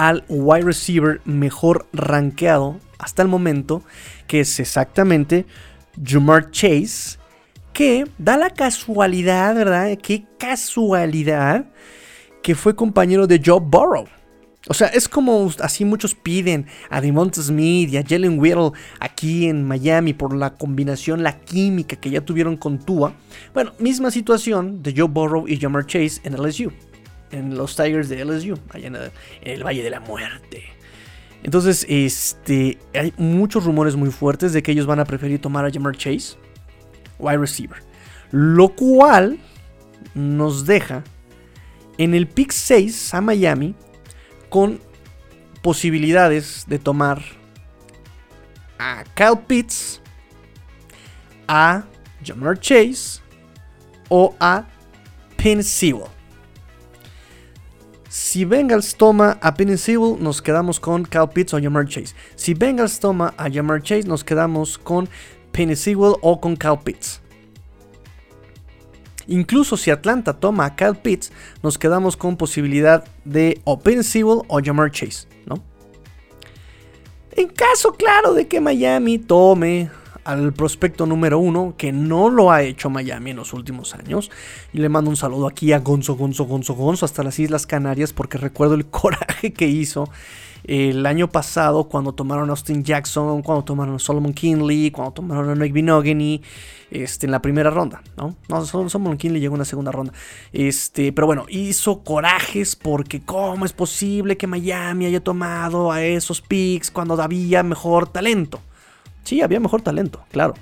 al 0.00 0.24
wide 0.30 0.62
receiver 0.62 1.20
mejor 1.26 1.86
rankeado 1.92 2.80
hasta 2.98 3.20
el 3.20 3.28
momento, 3.28 3.82
que 4.26 4.40
es 4.40 4.58
exactamente 4.58 5.44
Jamar 6.02 6.50
Chase, 6.50 7.18
que 7.74 8.06
da 8.16 8.38
la 8.38 8.48
casualidad, 8.48 9.54
¿verdad? 9.54 9.98
Qué 10.02 10.24
casualidad 10.38 11.66
que 12.42 12.54
fue 12.54 12.74
compañero 12.74 13.26
de 13.26 13.42
Joe 13.44 13.60
Burrow. 13.60 14.06
O 14.68 14.74
sea, 14.74 14.88
es 14.88 15.06
como 15.06 15.50
así 15.60 15.84
muchos 15.84 16.14
piden 16.14 16.66
a 16.88 17.02
Devonta 17.02 17.42
Smith 17.42 17.92
y 17.92 17.98
a 17.98 18.04
Jalen 18.06 18.38
Whittle 18.38 18.72
aquí 19.00 19.48
en 19.48 19.64
Miami 19.64 20.14
por 20.14 20.34
la 20.34 20.54
combinación, 20.54 21.22
la 21.22 21.40
química 21.40 21.96
que 21.96 22.08
ya 22.08 22.22
tuvieron 22.22 22.56
con 22.56 22.78
Tua. 22.78 23.12
Bueno, 23.52 23.74
misma 23.78 24.10
situación 24.10 24.82
de 24.82 24.94
Joe 24.96 25.08
Burrow 25.08 25.46
y 25.46 25.60
Jamar 25.60 25.84
Chase 25.84 26.22
en 26.24 26.42
LSU, 26.42 26.72
en 27.30 27.56
los 27.56 27.76
Tigers 27.76 28.08
de 28.08 28.24
LSU, 28.24 28.58
allá 28.70 28.86
en 28.88 28.96
el, 29.42 29.64
Valle 29.64 29.82
de 29.82 29.90
la 29.90 30.00
Muerte. 30.00 30.64
Entonces, 31.42 31.86
este, 31.88 32.78
hay 32.94 33.14
muchos 33.16 33.64
rumores 33.64 33.96
muy 33.96 34.10
fuertes 34.10 34.52
de 34.52 34.62
que 34.62 34.72
ellos 34.72 34.86
van 34.86 35.00
a 35.00 35.04
preferir 35.04 35.40
tomar 35.40 35.64
a 35.64 35.70
Jamar 35.70 35.96
Chase, 35.96 36.36
wide 37.18 37.38
receiver. 37.38 37.78
Lo 38.30 38.68
cual 38.68 39.38
nos 40.14 40.66
deja 40.66 41.02
en 41.98 42.14
el 42.14 42.26
pick 42.26 42.52
6 42.52 43.14
a 43.14 43.20
Miami 43.20 43.74
con 44.48 44.80
posibilidades 45.62 46.64
de 46.66 46.78
tomar 46.78 47.22
a 48.78 49.04
Kyle 49.14 49.38
Pitts, 49.46 50.00
a 51.46 51.84
Jamar 52.24 52.58
Chase 52.58 53.20
o 54.08 54.34
a 54.40 54.66
Penn 55.36 55.62
Si 58.10 58.44
Bengals 58.44 58.96
toma 58.96 59.38
a 59.40 59.54
Penn 59.54 59.76
nos 60.18 60.42
quedamos 60.42 60.80
con 60.80 61.04
Kyle 61.04 61.28
Pitts 61.32 61.54
o 61.54 61.60
Jamar 61.60 61.86
Chase. 61.86 62.12
Si 62.34 62.54
Bengals 62.54 62.98
toma 62.98 63.32
a 63.36 63.48
Jamar 63.48 63.80
Chase, 63.82 64.08
nos 64.08 64.24
quedamos 64.24 64.76
con 64.78 65.08
Penn 65.52 65.72
o 66.20 66.40
con 66.40 66.56
Kyle 66.56 66.80
Pitts. 66.82 67.20
Incluso 69.28 69.76
si 69.76 69.92
Atlanta 69.92 70.32
toma 70.32 70.64
a 70.64 70.74
Kyle 70.74 70.96
Pitts, 70.96 71.30
nos 71.62 71.78
quedamos 71.78 72.16
con 72.16 72.36
posibilidad 72.36 73.04
de 73.24 73.60
o 73.62 73.78
Penn 73.78 74.02
o 74.48 74.60
Jamar 74.60 74.90
Chase, 74.90 75.28
¿no? 75.46 75.62
En 77.30 77.46
caso 77.46 77.92
claro 77.92 78.34
de 78.34 78.48
que 78.48 78.60
Miami 78.60 79.20
tome 79.20 79.88
al 80.30 80.52
prospecto 80.52 81.06
número 81.06 81.38
uno, 81.38 81.74
que 81.76 81.92
no 81.92 82.30
lo 82.30 82.50
ha 82.50 82.62
hecho 82.62 82.90
Miami 82.90 83.30
en 83.30 83.36
los 83.36 83.52
últimos 83.52 83.94
años. 83.94 84.30
Y 84.72 84.78
le 84.78 84.88
mando 84.88 85.10
un 85.10 85.16
saludo 85.16 85.46
aquí 85.46 85.72
a 85.72 85.78
Gonzo, 85.80 86.16
Gonzo, 86.16 86.44
Gonzo, 86.44 86.74
Gonzo, 86.74 87.04
hasta 87.04 87.22
las 87.22 87.38
Islas 87.38 87.66
Canarias, 87.66 88.12
porque 88.12 88.38
recuerdo 88.38 88.74
el 88.74 88.86
coraje 88.90 89.52
que 89.52 89.66
hizo 89.66 90.08
el 90.64 91.06
año 91.06 91.28
pasado 91.28 91.84
cuando 91.84 92.12
tomaron 92.12 92.48
a 92.48 92.52
Austin 92.52 92.84
Jackson, 92.84 93.42
cuando 93.42 93.64
tomaron 93.64 93.96
a 93.96 93.98
Solomon 93.98 94.32
Kinley, 94.32 94.90
cuando 94.90 95.12
tomaron 95.12 95.50
a 95.50 95.54
Nick 95.54 95.72
Binogany, 95.72 96.42
este, 96.90 97.26
en 97.26 97.32
la 97.32 97.40
primera 97.40 97.70
ronda, 97.70 98.02
¿no? 98.16 98.36
No, 98.48 98.64
Solomon 98.64 99.16
Kinley 99.16 99.40
llegó 99.40 99.54
en 99.54 99.60
la 99.60 99.64
segunda 99.64 99.92
ronda. 99.92 100.12
Este, 100.52 101.12
pero 101.12 101.26
bueno, 101.26 101.46
hizo 101.48 102.02
corajes 102.02 102.76
porque 102.76 103.20
cómo 103.20 103.64
es 103.64 103.72
posible 103.72 104.36
que 104.36 104.46
Miami 104.46 105.06
haya 105.06 105.20
tomado 105.20 105.92
a 105.92 106.02
esos 106.02 106.40
picks 106.40 106.90
cuando 106.90 107.20
había 107.20 107.62
mejor 107.62 108.08
talento. 108.08 108.60
Sí, 109.30 109.42
había 109.42 109.60
mejor 109.60 109.80
talento, 109.80 110.24
claro. 110.32 110.54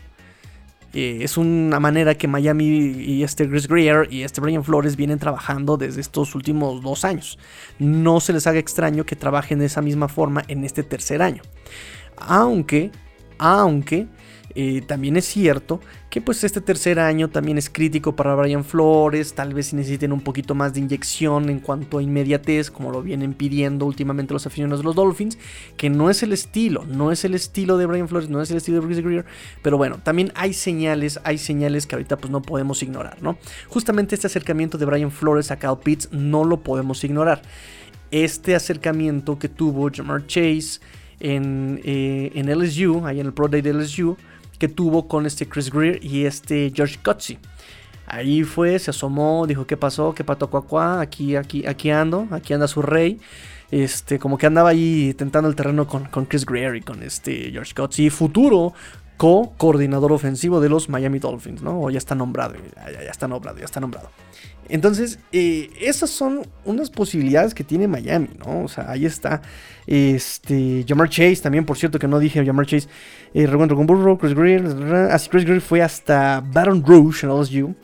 Eh, 0.92 1.20
es 1.22 1.38
una 1.38 1.81
manera 1.81 2.16
que 2.16 2.28
Miami 2.28 2.66
y 2.66 3.22
este 3.22 3.48
Chris 3.48 3.66
Greer 3.66 4.12
y 4.12 4.24
este 4.24 4.42
Brian 4.42 4.62
Flores 4.62 4.94
vienen 4.94 5.18
trabajando 5.18 5.78
desde 5.78 6.02
estos 6.02 6.35
últimos 6.35 6.83
dos 6.83 7.02
años. 7.07 7.38
No 7.78 8.20
se 8.20 8.35
les 8.35 8.46
haga 8.46 8.59
extraño 8.59 9.07
que 9.07 9.16
trabajen 9.16 9.61
de 9.61 9.64
esa 9.64 9.81
misma 9.81 10.09
forma 10.09 10.44
en 10.48 10.64
este 10.64 10.83
tercer 10.83 11.22
año. 11.22 11.40
Aunque, 12.18 12.90
aunque 13.38 14.07
eh, 14.61 14.83
también 14.85 15.16
es 15.16 15.25
cierto 15.25 15.81
que 16.11 16.21
pues 16.21 16.42
este 16.42 16.61
tercer 16.61 16.99
año 16.99 17.29
también 17.29 17.59
es 17.59 17.71
crítico 17.71 18.16
para 18.16 18.35
Brian 18.35 18.64
Flores, 18.64 19.33
tal 19.35 19.55
vez 19.55 19.73
necesiten 19.73 20.12
un 20.12 20.21
poquito 20.21 20.57
más 20.57 20.75
de 20.75 20.81
inyección 20.81 21.49
en 21.49 21.61
cuanto 21.61 21.99
a 21.99 22.03
inmediatez, 22.03 22.68
como 22.68 22.90
lo 22.90 23.01
vienen 23.01 23.35
pidiendo 23.35 23.87
últimamente 23.87 24.35
los 24.35 24.49
aficionados 24.49 24.81
de 24.81 24.87
los 24.87 24.97
Dolphins, 24.97 25.38
que 25.77 25.90
no 25.90 26.11
es 26.11 26.25
el 26.25 26.33
estilo, 26.33 26.85
no 26.87 27.12
es 27.12 27.25
el 27.25 27.37
estilo 27.37 27.79
de 27.79 27.87
Brian 27.87 28.09
Flores, 28.09 28.31
no 28.31 28.42
es 28.42 28.51
el 28.51 28.57
estilo 28.57 28.81
de 28.81 28.87
Bruce 28.87 29.01
Greer, 29.01 29.27
pero 29.62 29.77
bueno, 29.77 30.01
también 30.03 30.33
hay 30.35 30.53
señales, 30.53 31.21
hay 31.23 31.38
señales 31.38 31.87
que 31.87 31.94
ahorita 31.94 32.16
pues 32.16 32.33
no 32.33 32.42
podemos 32.42 32.83
ignorar, 32.83 33.23
¿no? 33.23 33.38
Justamente 33.68 34.16
este 34.16 34.27
acercamiento 34.27 34.77
de 34.77 34.87
Brian 34.87 35.12
Flores 35.12 35.53
a 35.53 35.61
Cal 35.61 35.79
Pitts 35.79 36.09
no 36.11 36.42
lo 36.42 36.64
podemos 36.64 37.05
ignorar. 37.05 37.42
Este 38.11 38.57
acercamiento 38.57 39.38
que 39.38 39.49
tuvo 39.49 39.88
Jamar 39.94 40.27
Chase 40.27 40.81
en, 41.21 41.81
eh, 41.85 42.33
en 42.35 42.51
LSU, 42.51 43.07
ahí 43.07 43.21
en 43.21 43.27
el 43.27 43.33
Pro 43.33 43.47
Day 43.47 43.62
de 43.62 43.73
LSU, 43.73 44.16
que 44.59 44.68
tuvo 44.68 45.09
con 45.09 45.27
este 45.27 45.49
Chris 45.49 45.71
Greer 45.71 46.05
y 46.05 46.25
este 46.25 46.73
George 46.75 46.99
Gutsy. 47.05 47.38
Ahí 48.07 48.42
fue, 48.42 48.79
se 48.79 48.90
asomó, 48.90 49.47
dijo, 49.47 49.66
¿qué 49.66 49.77
pasó? 49.77 50.14
¿Qué 50.14 50.25
pato 50.25 50.49
cuacuá? 50.49 51.01
Aquí, 51.01 51.37
aquí, 51.37 51.66
aquí 51.66 51.90
ando, 51.90 52.27
aquí 52.31 52.55
anda 52.55 52.66
su 52.66 52.81
rey. 52.81 53.21
Este, 53.71 54.18
como 54.18 54.38
que 54.38 54.47
andaba 54.47 54.71
ahí 54.71 55.12
tentando 55.12 55.49
el 55.49 55.55
terreno 55.55 55.87
con, 55.87 56.07
con 56.07 56.25
Chris 56.25 56.47
Greer 56.47 56.77
y 56.77 56.81
con 56.81 57.03
este 57.03 57.51
George 57.53 57.75
Gutsy, 57.77 58.09
futuro 58.09 58.73
co-coordinador 59.18 60.12
ofensivo 60.12 60.61
de 60.61 60.68
los 60.70 60.88
Miami 60.88 61.18
Dolphins, 61.18 61.61
¿no? 61.61 61.83
O 61.83 61.90
ya 61.90 61.98
está 61.98 62.14
nombrado, 62.14 62.54
ya, 62.54 63.11
está 63.11 63.28
nombrado, 63.28 63.59
ya 63.59 63.64
está 63.64 63.81
nombrado. 63.81 64.11
Entonces, 64.70 65.18
eh, 65.33 65.70
esas 65.81 66.11
son 66.11 66.46
unas 66.64 66.88
posibilidades 66.88 67.52
que 67.52 67.64
tiene 67.64 67.88
Miami, 67.88 68.28
¿no? 68.38 68.64
O 68.64 68.68
sea, 68.68 68.90
ahí 68.90 69.04
está. 69.04 69.42
Este, 69.87 70.85
Jamar 70.87 71.09
Chase, 71.09 71.37
también, 71.42 71.64
por 71.64 71.76
cierto, 71.76 71.98
que 71.98 72.07
no 72.07 72.18
dije 72.18 72.44
Jamar 72.44 72.66
Chase. 72.66 72.88
Eh, 73.35 73.46
reencuentro 73.46 73.76
con 73.76 73.87
Burrow, 73.87 74.16
Chris 74.18 74.35
Greer. 74.35 74.66
Así 75.11 75.28
Chris 75.28 75.44
Greer 75.44 75.62
fue 75.62 75.83
hasta 75.83 76.40
Baton 76.40 76.85
Rouge 76.87 77.26
en 77.26 77.33
LSU. 77.33 77.74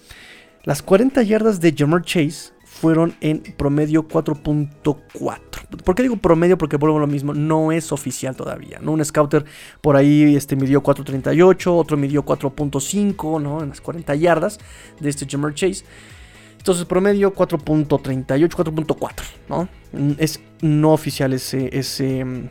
Las 0.62 0.82
40 0.82 1.22
yardas 1.22 1.60
de 1.60 1.74
Jamar 1.76 2.02
Chase 2.02 2.53
fueron 2.84 3.16
en 3.22 3.40
promedio 3.56 4.06
4.4. 4.06 5.82
¿Por 5.82 5.94
qué 5.94 6.02
digo 6.02 6.18
promedio? 6.18 6.58
Porque 6.58 6.76
vuelvo 6.76 6.98
a 6.98 7.00
lo 7.00 7.06
mismo, 7.06 7.32
no 7.32 7.72
es 7.72 7.92
oficial 7.92 8.36
todavía. 8.36 8.78
Un 8.84 9.02
scouter 9.02 9.46
por 9.80 9.96
ahí 9.96 10.36
este, 10.36 10.54
midió 10.54 10.82
4.38, 10.82 11.68
otro 11.68 11.96
midió 11.96 12.26
4.5, 12.26 13.40
¿no? 13.40 13.62
En 13.62 13.70
las 13.70 13.80
40 13.80 14.14
yardas 14.16 14.58
de 15.00 15.08
este 15.08 15.26
Jamar 15.26 15.54
Chase. 15.54 15.82
Entonces, 16.58 16.84
promedio 16.84 17.32
4.38, 17.34 18.50
4.4, 18.50 19.22
¿no? 19.48 19.66
Es 20.18 20.42
no 20.60 20.92
oficial 20.92 21.32
ese, 21.32 21.70
ese, 21.72 22.50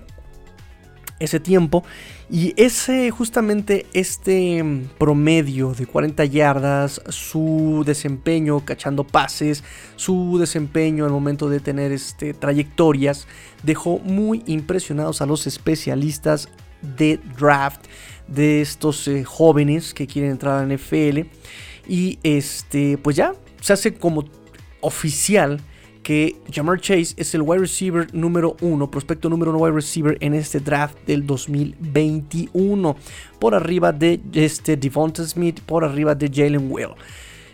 ese 1.24 1.40
tiempo. 1.40 1.84
Y 2.30 2.54
ese, 2.58 3.10
justamente 3.12 3.86
este 3.94 4.64
mm, 4.64 4.90
promedio 4.98 5.74
de 5.74 5.86
40 5.86 6.26
yardas, 6.26 7.02
su 7.10 7.84
desempeño 7.86 8.64
cachando 8.66 9.04
pases, 9.04 9.64
su 9.96 10.38
desempeño 10.40 11.06
al 11.06 11.12
momento 11.12 11.50
de 11.50 11.60
tener 11.60 11.92
este, 11.92 12.34
trayectorias, 12.34 13.28
dejó 13.64 14.00
muy 14.00 14.44
impresionados 14.46 15.22
a 15.22 15.26
los 15.26 15.48
especialistas 15.48 16.50
de 16.98 17.20
draft 17.38 17.86
de 18.28 18.62
estos 18.62 19.08
eh, 19.08 19.24
jóvenes 19.24 19.94
que 19.94 20.08
quieren 20.08 20.32
entrar 20.32 20.60
a 20.60 20.66
la 20.66 20.76
NFL. 20.76 21.28
Y 21.88 22.20
este, 22.24 22.98
pues 22.98 23.16
ya 23.16 23.34
se 23.62 23.74
hace 23.74 23.94
como 23.94 24.26
oficial 24.82 25.62
que 26.04 26.36
Jamar 26.52 26.80
Chase 26.80 27.16
es 27.18 27.34
el 27.34 27.42
wide 27.42 27.62
receiver 27.62 28.14
número 28.14 28.56
uno, 28.62 28.92
prospecto 28.92 29.30
número 29.30 29.52
uno 29.52 29.60
wide 29.60 29.74
receiver 29.74 30.18
en 30.20 30.34
este 30.34 30.60
draft 30.60 30.98
del 31.08 31.26
2021, 31.26 32.96
por 33.40 33.56
arriba 33.56 33.92
de 33.92 34.20
este 34.34 34.78
Devonta 34.78 35.26
Smith, 35.26 35.62
por 35.62 35.84
arriba 35.84 36.14
de 36.14 36.30
Jalen 36.30 36.70
Will. 36.70 36.90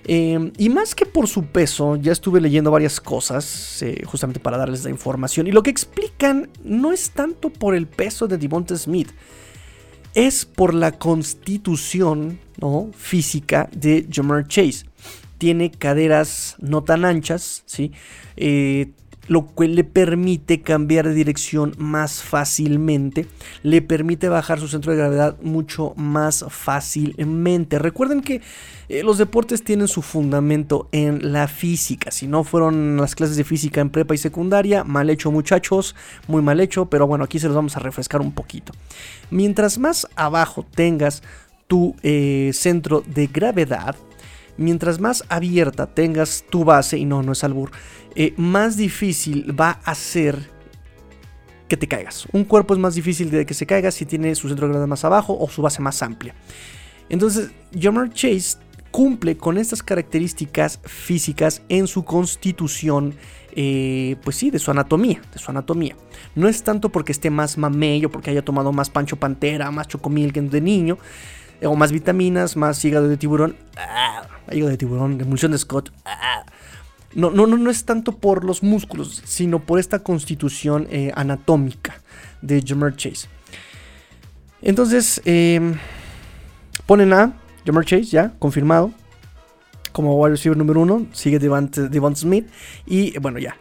Em, 0.05 0.51
y 0.57 0.69
más 0.69 0.95
que 0.95 1.05
por 1.05 1.27
su 1.27 1.45
peso, 1.45 1.95
ya 1.95 2.11
estuve 2.11 2.41
leyendo 2.41 2.71
varias 2.71 2.99
cosas 2.99 3.81
eh, 3.83 4.01
justamente 4.05 4.39
para 4.39 4.57
darles 4.57 4.83
la 4.83 4.89
información. 4.89 5.45
Y 5.45 5.51
lo 5.51 5.61
que 5.61 5.69
explican 5.69 6.49
no 6.63 6.91
es 6.91 7.11
tanto 7.11 7.51
por 7.51 7.75
el 7.75 7.85
peso 7.85 8.27
de 8.27 8.37
Devonta 8.37 8.75
Smith, 8.75 9.11
es 10.15 10.45
por 10.45 10.73
la 10.73 10.93
constitución 10.93 12.39
¿no? 12.59 12.89
física 12.97 13.69
de 13.71 14.07
Jamar 14.11 14.47
Chase 14.47 14.88
tiene 15.39 15.71
caderas 15.71 16.55
no 16.59 16.83
tan 16.83 17.05
anchas, 17.05 17.63
¿sí? 17.65 17.91
Eh, 18.37 18.91
lo 19.29 19.45
cual 19.45 19.75
le 19.75 19.83
permite 19.83 20.61
cambiar 20.61 21.07
de 21.07 21.13
dirección 21.13 21.75
más 21.77 22.23
fácilmente, 22.23 23.27
le 23.61 23.81
permite 23.81 24.27
bajar 24.27 24.59
su 24.59 24.67
centro 24.67 24.91
de 24.91 24.97
gravedad 24.97 25.37
mucho 25.41 25.93
más 25.95 26.45
fácilmente. 26.49 27.77
Recuerden 27.77 28.21
que 28.21 28.41
eh, 28.89 29.03
los 29.03 29.19
deportes 29.19 29.63
tienen 29.63 29.87
su 29.87 30.01
fundamento 30.01 30.89
en 30.91 31.31
la 31.31 31.47
física, 31.47 32.09
si 32.09 32.27
no 32.27 32.43
fueron 32.43 32.97
las 32.97 33.13
clases 33.13 33.37
de 33.37 33.43
física 33.43 33.81
en 33.81 33.91
prepa 33.91 34.15
y 34.15 34.17
secundaria, 34.17 34.83
mal 34.83 35.11
hecho 35.11 35.31
muchachos, 35.31 35.95
muy 36.27 36.41
mal 36.41 36.59
hecho, 36.59 36.87
pero 36.87 37.05
bueno, 37.05 37.23
aquí 37.23 37.37
se 37.37 37.47
los 37.47 37.55
vamos 37.55 37.77
a 37.77 37.81
refrescar 37.81 38.21
un 38.21 38.31
poquito. 38.31 38.73
Mientras 39.29 39.77
más 39.77 40.07
abajo 40.15 40.65
tengas 40.73 41.21
tu 41.67 41.95
eh, 42.01 42.49
centro 42.51 43.03
de 43.05 43.27
gravedad, 43.27 43.95
mientras 44.59 44.99
más 44.99 45.23
abierta 45.29 45.87
tengas 45.87 46.43
tu 46.49 46.63
base, 46.63 46.97
y 46.97 47.05
no, 47.05 47.23
no 47.23 47.31
es 47.31 47.43
albur, 47.43 47.71
eh, 48.15 48.33
más 48.37 48.77
difícil 48.77 49.59
va 49.59 49.79
a 49.83 49.95
ser 49.95 50.49
que 51.67 51.77
te 51.77 51.87
caigas. 51.87 52.27
Un 52.31 52.43
cuerpo 52.43 52.73
es 52.73 52.79
más 52.79 52.95
difícil 52.95 53.31
de 53.31 53.45
que 53.45 53.53
se 53.53 53.65
caiga 53.65 53.91
si 53.91 54.05
tiene 54.05 54.35
su 54.35 54.47
centro 54.47 54.67
de 54.67 54.73
gravedad 54.73 54.87
más 54.87 55.05
abajo 55.05 55.37
o 55.39 55.47
su 55.49 55.61
base 55.61 55.81
más 55.81 56.01
amplia. 56.03 56.35
Entonces, 57.09 57.51
Jammer 57.79 58.11
Chase 58.11 58.57
cumple 58.91 59.37
con 59.37 59.57
estas 59.57 59.81
características 59.83 60.79
físicas 60.83 61.61
en 61.69 61.87
su 61.87 62.03
constitución, 62.03 63.13
eh, 63.55 64.15
pues 64.23 64.35
sí, 64.35 64.51
de 64.51 64.59
su 64.59 64.71
anatomía, 64.71 65.21
de 65.31 65.39
su 65.39 65.51
anatomía. 65.51 65.95
No 66.35 66.47
es 66.47 66.63
tanto 66.63 66.89
porque 66.89 67.11
esté 67.11 67.29
más 67.29 67.57
mamello, 67.57 68.11
porque 68.11 68.31
haya 68.31 68.43
tomado 68.43 68.71
más 68.71 68.89
pancho 68.89 69.15
pantera, 69.15 69.71
más 69.71 69.87
chocomil 69.87 70.33
que 70.33 70.41
de 70.41 70.61
niño, 70.61 70.97
o 71.63 71.75
más 71.75 71.91
vitaminas, 71.91 72.55
más 72.55 72.83
hígado 72.83 73.07
de 73.07 73.17
tiburón, 73.17 73.55
ah, 73.77 74.23
hígado 74.51 74.69
de 74.71 74.77
tiburón, 74.77 75.19
emulsión 75.21 75.51
de 75.51 75.57
Scott. 75.57 75.91
Ah. 76.05 76.45
No, 77.13 77.31
no, 77.31 77.47
no, 77.47 77.57
no 77.57 77.71
es 77.71 77.85
tanto 77.85 78.17
por 78.17 78.43
los 78.43 78.61
músculos, 78.61 79.23
sino 79.25 79.59
por 79.59 79.79
esta 79.79 79.99
constitución 79.99 80.87
eh, 80.91 81.11
anatómica 81.15 82.01
de 82.41 82.63
Jamar 82.65 82.95
Chase. 82.95 83.27
Entonces, 84.61 85.19
em, 85.25 85.75
ponen 86.85 87.11
a 87.13 87.33
Jamar 87.65 87.85
Chase, 87.85 88.03
ya, 88.05 88.33
confirmado. 88.37 88.91
Como 89.91 90.15
wide 90.17 90.35
receiver 90.35 90.55
número 90.57 90.81
uno, 90.81 91.07
sigue 91.13 91.39
Devon 91.39 92.15
Smith. 92.15 92.47
Y 92.85 93.17
bueno, 93.17 93.39
ya 93.39 93.55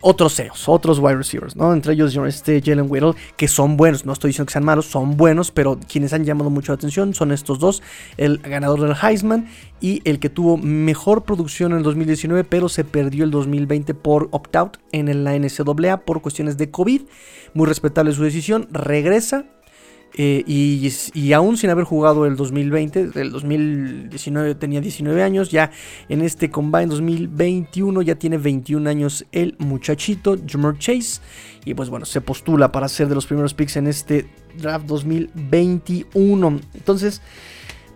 otros 0.00 0.34
CEOs, 0.36 0.68
otros 0.68 0.98
wide 0.98 1.16
receivers, 1.16 1.56
¿no? 1.56 1.72
Entre 1.72 1.92
ellos 1.94 2.16
este 2.16 2.62
Jalen 2.64 2.86
Whittle, 2.88 3.12
que 3.36 3.48
son 3.48 3.76
buenos, 3.76 4.04
no 4.04 4.12
estoy 4.12 4.30
diciendo 4.30 4.46
que 4.46 4.52
sean 4.52 4.64
malos, 4.64 4.86
son 4.86 5.16
buenos, 5.16 5.50
pero 5.50 5.78
quienes 5.88 6.12
han 6.12 6.24
llamado 6.24 6.50
mucho 6.50 6.72
la 6.72 6.76
atención 6.76 7.14
son 7.14 7.32
estos 7.32 7.58
dos, 7.58 7.82
el 8.16 8.38
ganador 8.38 8.80
del 8.80 8.94
Heisman 9.00 9.48
y 9.80 10.02
el 10.04 10.18
que 10.18 10.28
tuvo 10.28 10.56
mejor 10.56 11.24
producción 11.24 11.72
en 11.72 11.78
el 11.78 11.84
2019, 11.84 12.44
pero 12.44 12.68
se 12.68 12.84
perdió 12.84 13.24
el 13.24 13.30
2020 13.30 13.94
por 13.94 14.28
opt-out 14.30 14.78
en 14.92 15.24
la 15.24 15.38
NCAA 15.38 16.00
por 16.04 16.22
cuestiones 16.22 16.56
de 16.56 16.70
COVID. 16.70 17.02
Muy 17.54 17.66
respetable 17.66 18.12
su 18.12 18.22
decisión, 18.22 18.68
regresa 18.70 19.46
eh, 20.14 20.42
y, 20.46 21.32
aún 21.32 21.56
sin 21.56 21.70
haber 21.70 21.84
jugado 21.84 22.26
el 22.26 22.36
2020, 22.36 23.10
el 23.14 23.30
2019 23.30 24.54
tenía 24.56 24.80
19 24.80 25.22
años, 25.22 25.50
ya 25.50 25.70
en 26.08 26.22
este 26.22 26.50
Combine 26.50 26.86
2021 26.86 28.02
ya 28.02 28.16
tiene 28.16 28.38
21 28.38 28.88
años 28.88 29.26
el 29.32 29.54
muchachito, 29.58 30.36
Jamar 30.46 30.78
Chase. 30.78 31.20
Y 31.64 31.74
pues 31.74 31.90
bueno, 31.90 32.06
se 32.06 32.20
postula 32.20 32.72
para 32.72 32.88
ser 32.88 33.08
de 33.08 33.14
los 33.14 33.26
primeros 33.26 33.54
picks 33.54 33.76
en 33.76 33.86
este 33.86 34.26
draft 34.56 34.86
2021. 34.86 36.60
Entonces, 36.74 37.20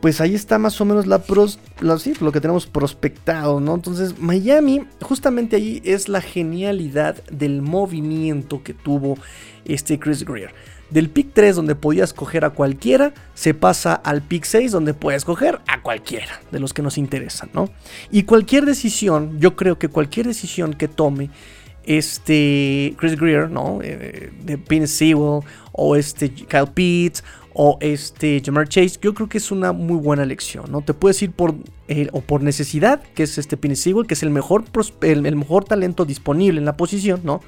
pues 0.01 0.21
ahí 0.21 0.35
está 0.35 0.59
más 0.59 0.81
o 0.81 0.85
menos 0.85 1.07
la, 1.07 1.23
pros, 1.23 1.59
lo 1.81 2.33
que 2.33 2.41
tenemos 2.41 2.67
prospectado, 2.67 3.61
¿no? 3.61 3.75
Entonces, 3.75 4.19
Miami, 4.19 4.85
justamente 5.01 5.57
ahí 5.57 5.81
es 5.85 6.09
la 6.09 6.21
genialidad 6.21 7.23
del 7.31 7.63
movimiento 7.63 8.63
que 8.63 8.75
tuvo 8.75 9.17
este 9.65 9.99
Chris 9.99 10.25
Greer 10.25 10.53
del 10.93 11.09
pick 11.09 11.33
3 11.33 11.57
donde 11.57 11.75
podías 11.75 12.11
escoger 12.11 12.45
a 12.45 12.51
cualquiera, 12.51 13.15
se 13.35 13.55
pasa 13.55 13.95
al 13.95 14.23
pick 14.23 14.45
6 14.45 14.73
donde 14.73 14.95
puedes 14.95 15.23
escoger 15.23 15.61
a 15.67 15.83
cualquiera 15.83 16.41
de 16.51 16.61
los 16.61 16.73
que 16.73 16.83
nos 16.83 16.99
interesan, 16.99 17.51
¿no? 17.55 17.71
Y 18.11 18.25
cualquier 18.25 18.67
decisión, 18.67 19.41
yo 19.41 19.57
creo 19.57 19.79
que 19.79 19.89
cualquier 19.89 20.27
decisión 20.27 20.75
que 20.75 20.89
tome 20.89 21.31
este 21.85 22.95
Chris 22.99 23.19
Greer, 23.19 23.51
¿no? 23.51 23.81
Eh, 23.83 24.33
de 24.45 24.59
Pin 24.59 24.87
Sewell 24.87 25.43
o 25.73 25.97
este 25.97 26.31
Kyle 26.31 26.69
Pitts 26.73 27.25
o 27.55 27.79
este 27.81 28.41
Jamar 28.45 28.69
Chase, 28.69 28.99
yo 29.01 29.15
creo 29.15 29.29
que 29.29 29.39
es 29.39 29.51
una 29.51 29.73
muy 29.73 29.97
buena 29.97 30.23
elección, 30.23 30.71
¿no? 30.71 30.83
Te 30.83 30.95
puedes 30.95 31.21
ir 31.23 31.33
por 31.33 31.55
eh, 31.89 32.09
o 32.13 32.21
por 32.21 32.43
necesidad, 32.43 33.03
que 33.15 33.25
es 33.25 33.39
este 33.39 33.57
Pin 33.57 33.77
Sewell, 33.77 34.07
que 34.07 34.15
es 34.15 34.23
el 34.23 34.31
mejor, 34.31 34.65
el 35.03 35.37
mejor 35.37 35.65
talento 35.65 36.05
disponible 36.05 36.59
en 36.59 36.65
la 36.65 36.77
posición, 36.77 37.21
¿no? 37.25 37.41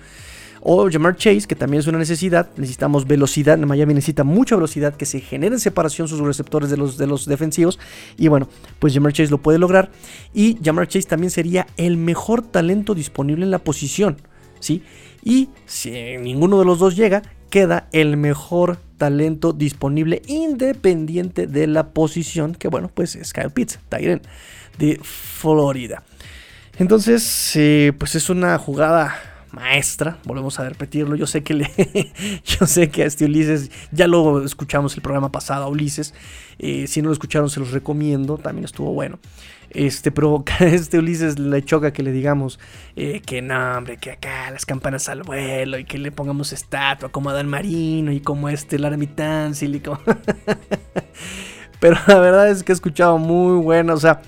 O 0.66 0.90
Jamar 0.90 1.14
Chase, 1.16 1.46
que 1.46 1.54
también 1.54 1.80
es 1.80 1.86
una 1.86 1.98
necesidad. 1.98 2.48
Necesitamos 2.56 3.06
velocidad. 3.06 3.58
Miami 3.58 3.92
necesita 3.92 4.24
mucha 4.24 4.56
velocidad, 4.56 4.96
que 4.96 5.04
se 5.04 5.20
genere 5.20 5.56
en 5.56 5.60
separación 5.60 6.08
sus 6.08 6.18
receptores 6.20 6.70
de 6.70 6.78
los, 6.78 6.96
de 6.96 7.06
los 7.06 7.26
defensivos. 7.26 7.78
Y 8.16 8.28
bueno, 8.28 8.48
pues 8.78 8.94
Jamar 8.94 9.12
Chase 9.12 9.30
lo 9.30 9.38
puede 9.38 9.58
lograr. 9.58 9.90
Y 10.32 10.58
Jamar 10.64 10.88
Chase 10.88 11.06
también 11.06 11.30
sería 11.30 11.66
el 11.76 11.98
mejor 11.98 12.40
talento 12.40 12.94
disponible 12.94 13.44
en 13.44 13.50
la 13.50 13.58
posición. 13.58 14.16
¿sí? 14.58 14.82
Y 15.22 15.50
si 15.66 15.90
ninguno 16.18 16.58
de 16.58 16.64
los 16.64 16.78
dos 16.78 16.96
llega, 16.96 17.22
queda 17.50 17.88
el 17.92 18.16
mejor 18.16 18.78
talento 18.96 19.52
disponible 19.52 20.22
independiente 20.26 21.46
de 21.46 21.66
la 21.66 21.90
posición. 21.90 22.54
Que 22.54 22.68
bueno, 22.68 22.90
pues 22.92 23.16
es 23.16 23.34
Kyle 23.34 23.50
Pitts, 23.50 23.78
Tyren 23.90 24.22
de 24.78 24.98
Florida. 25.02 26.02
Entonces, 26.78 27.52
eh, 27.54 27.92
pues 27.98 28.14
es 28.14 28.30
una 28.30 28.58
jugada 28.58 29.33
maestra, 29.54 30.18
volvemos 30.24 30.58
a 30.60 30.68
repetirlo, 30.68 31.16
yo 31.16 31.26
sé 31.26 31.42
que 31.42 31.54
le, 31.54 31.70
yo 32.44 32.66
sé 32.66 32.90
que 32.90 33.02
a 33.02 33.06
este 33.06 33.24
Ulises, 33.24 33.70
ya 33.92 34.06
lo 34.06 34.44
escuchamos 34.44 34.94
el 34.94 35.02
programa 35.02 35.32
pasado 35.32 35.64
a 35.64 35.68
Ulises, 35.68 36.14
eh, 36.58 36.86
si 36.86 37.00
no 37.00 37.08
lo 37.08 37.12
escucharon 37.12 37.48
se 37.48 37.60
los 37.60 37.70
recomiendo, 37.70 38.36
también 38.38 38.64
estuvo 38.64 38.92
bueno, 38.92 39.18
este, 39.70 40.10
pero 40.10 40.44
a 40.60 40.64
este 40.64 40.98
Ulises 40.98 41.38
le 41.38 41.64
choca 41.64 41.92
que 41.92 42.02
le 42.02 42.12
digamos 42.12 42.58
eh, 42.96 43.20
que 43.24 43.42
no, 43.42 43.78
hombre, 43.78 43.96
que 43.96 44.12
acá 44.12 44.50
las 44.50 44.66
campanas 44.66 45.08
al 45.08 45.22
vuelo 45.22 45.78
y 45.78 45.84
que 45.84 45.98
le 45.98 46.12
pongamos 46.12 46.52
estatua 46.52 47.10
como 47.10 47.32
Dan 47.32 47.48
Marino 47.48 48.12
y 48.12 48.20
como 48.20 48.48
este 48.48 48.76
y 48.76 49.80
como... 49.80 50.00
pero 51.80 51.96
la 52.06 52.18
verdad 52.18 52.48
es 52.48 52.62
que 52.62 52.72
he 52.72 52.74
escuchado 52.74 53.18
muy 53.18 53.60
bueno, 53.62 53.94
o 53.94 53.98
sea, 53.98 54.22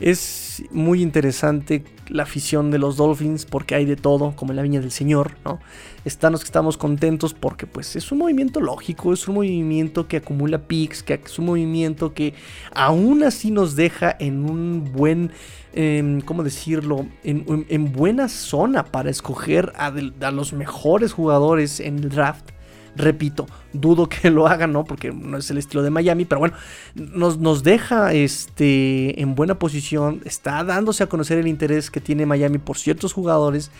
es 0.00 0.47
muy 0.70 1.02
interesante 1.02 1.84
la 2.08 2.22
afición 2.22 2.70
de 2.70 2.78
los 2.78 2.96
Dolphins 2.96 3.44
porque 3.44 3.74
hay 3.74 3.84
de 3.84 3.96
todo, 3.96 4.34
como 4.36 4.52
en 4.52 4.56
la 4.56 4.62
viña 4.62 4.80
del 4.80 4.90
Señor, 4.90 5.36
¿no? 5.44 5.60
Estamos 6.04 6.76
contentos 6.76 7.34
porque 7.34 7.66
pues 7.66 7.96
es 7.96 8.10
un 8.12 8.18
movimiento 8.18 8.60
lógico, 8.60 9.12
es 9.12 9.28
un 9.28 9.36
movimiento 9.36 10.08
que 10.08 10.18
acumula 10.18 10.58
picks, 10.66 11.02
que 11.02 11.20
es 11.24 11.38
un 11.38 11.46
movimiento 11.46 12.14
que 12.14 12.34
aún 12.74 13.22
así 13.24 13.50
nos 13.50 13.76
deja 13.76 14.16
en 14.18 14.48
un 14.48 14.92
buen, 14.92 15.32
em, 15.74 16.20
¿cómo 16.22 16.42
decirlo? 16.42 17.06
En, 17.24 17.92
buena 17.92 18.28
zona 18.28 18.84
para 18.84 19.10
escoger 19.10 19.72
a 19.76 20.30
los 20.30 20.52
mejores 20.52 21.12
jugadores 21.12 21.80
en 21.80 21.98
el 21.98 22.08
draft 22.08 22.50
Repito, 22.96 23.46
dudo 23.72 24.08
que 24.08 24.30
lo 24.30 24.46
hagan, 24.46 24.72
¿no? 24.72 24.84
Porque 24.84 25.12
no 25.12 25.38
es 25.38 25.50
el 25.50 25.58
estilo 25.58 25.82
de 25.82 25.90
Miami, 25.90 26.24
pero 26.24 26.40
bueno, 26.40 26.54
nos, 26.94 27.38
nos 27.38 27.62
deja 27.62 28.12
este, 28.12 29.20
en 29.20 29.34
buena 29.34 29.58
posición. 29.58 30.20
Está 30.24 30.64
dándose 30.64 31.02
a 31.04 31.06
conocer 31.08 31.38
el 31.38 31.46
interés 31.46 31.90
que 31.90 32.00
tiene 32.00 32.26
Miami 32.26 32.58
por 32.58 32.78
ciertos 32.78 33.12
jugadores. 33.12 33.70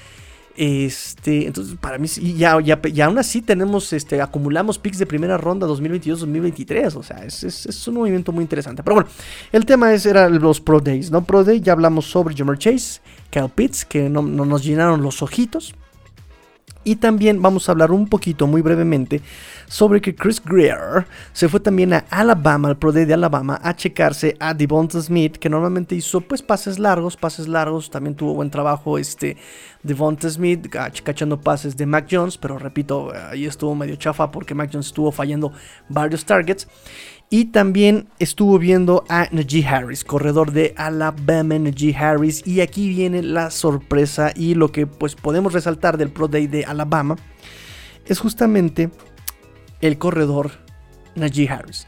Este, 0.61 1.47
entonces, 1.47 1.77
para 1.81 1.99
mí, 1.99 2.09
ya, 2.09 2.61
ya, 2.61 2.83
ya 2.83 3.07
aún 3.07 3.17
así 3.19 3.43
tenemos, 3.43 3.93
este, 3.93 4.21
acumulamos 4.21 4.77
picks 4.77 4.99
de 4.99 5.07
primera 5.07 5.39
ronda 5.39 5.69
2022-2023. 5.69 6.97
O 6.97 7.03
sea, 7.05 7.25
es, 7.25 7.45
es, 7.45 7.87
un 7.87 7.95
movimiento 7.95 8.33
muy 8.33 8.43
interesante. 8.43 8.83
Pero 8.83 8.97
bueno, 8.97 9.11
el 9.53 9.65
tema 9.65 9.95
es, 9.95 10.05
era 10.05 10.29
los 10.29 10.61
Pro 10.61 10.81
Days, 10.81 11.13
¿no? 11.13 11.23
Pro 11.23 11.45
Day, 11.45 11.61
ya 11.61 11.75
hablamos 11.75 12.07
sobre 12.07 12.35
Jamar 12.35 12.59
Chase, 12.59 13.01
Kyle 13.31 13.49
Pitts, 13.55 13.85
que 13.85 14.09
no, 14.09 14.21
no 14.23 14.45
nos 14.45 14.65
llenaron 14.65 15.01
los 15.01 15.23
ojitos. 15.23 15.77
Y 16.89 16.97
también 16.97 17.43
vamos 17.43 17.69
a 17.69 17.73
hablar 17.73 17.93
un 17.93 18.09
poquito, 18.09 18.47
muy 18.47 18.63
brevemente, 18.63 19.21
sobre 19.67 20.01
que 20.01 20.15
Chris 20.15 20.43
Greer 20.43 21.07
se 21.35 21.47
fue 21.47 21.61
también 21.61 21.93
a 21.93 22.07
Alabama, 22.09 22.69
al 22.69 22.79
Pro 22.79 22.93
de 22.93 23.13
Alabama, 23.13 23.61
a 23.63 23.77
checarse 23.77 24.39
a 24.41 24.55
Devonta 24.55 24.99
Smith, 25.03 25.37
que 25.37 25.51
normalmente 25.51 25.95
hizo 25.95 26.23
pues 26.23 26.41
pases 26.41 26.79
largos, 26.79 27.19
pases 27.19 27.47
largos. 27.47 27.91
También 27.91 28.15
tuvo 28.15 28.33
buen 28.33 28.49
trabajo 28.49 28.97
este 28.97 29.37
Devonta 29.83 30.31
Smith, 30.31 30.67
cachando 30.71 31.39
pases 31.39 31.77
de 31.77 31.85
Mac 31.85 32.09
Jones, 32.11 32.39
pero 32.39 32.59
repito, 32.59 33.13
ahí 33.31 33.45
estuvo 33.45 33.75
medio 33.75 33.97
chafa 33.97 34.31
porque 34.31 34.55
Mac 34.55 34.71
Jones 34.73 34.87
estuvo 34.87 35.13
fallando 35.13 35.53
varios 35.91 36.25
targets. 36.25 36.67
Y 37.31 37.47
también 37.47 38.09
estuvo 38.19 38.59
viendo 38.59 39.05
a 39.11 39.29
Najee 39.31 39.67
Harris, 39.67 40.03
corredor 40.03 40.53
de 40.53 40.73
Alabama 40.79 41.59
Najee 41.59 41.95
Harris. 41.95 42.47
Y 42.47 42.63
aquí 42.63 42.89
viene 42.89 43.23
la 43.23 43.51
sorpresa 43.51 44.33
y 44.35 44.55
lo 44.55 44.73
que 44.73 44.87
pues 44.87 45.15
podemos 45.15 45.53
resaltar 45.53 45.99
del 45.99 46.11
Pro 46.11 46.29
Day 46.29 46.47
de 46.47 46.65
Alabama 46.65 47.17
es 48.07 48.19
justamente 48.19 48.91
el 49.83 49.99
corredor 49.99 50.53
Najee 51.17 51.51
Harris. 51.51 51.87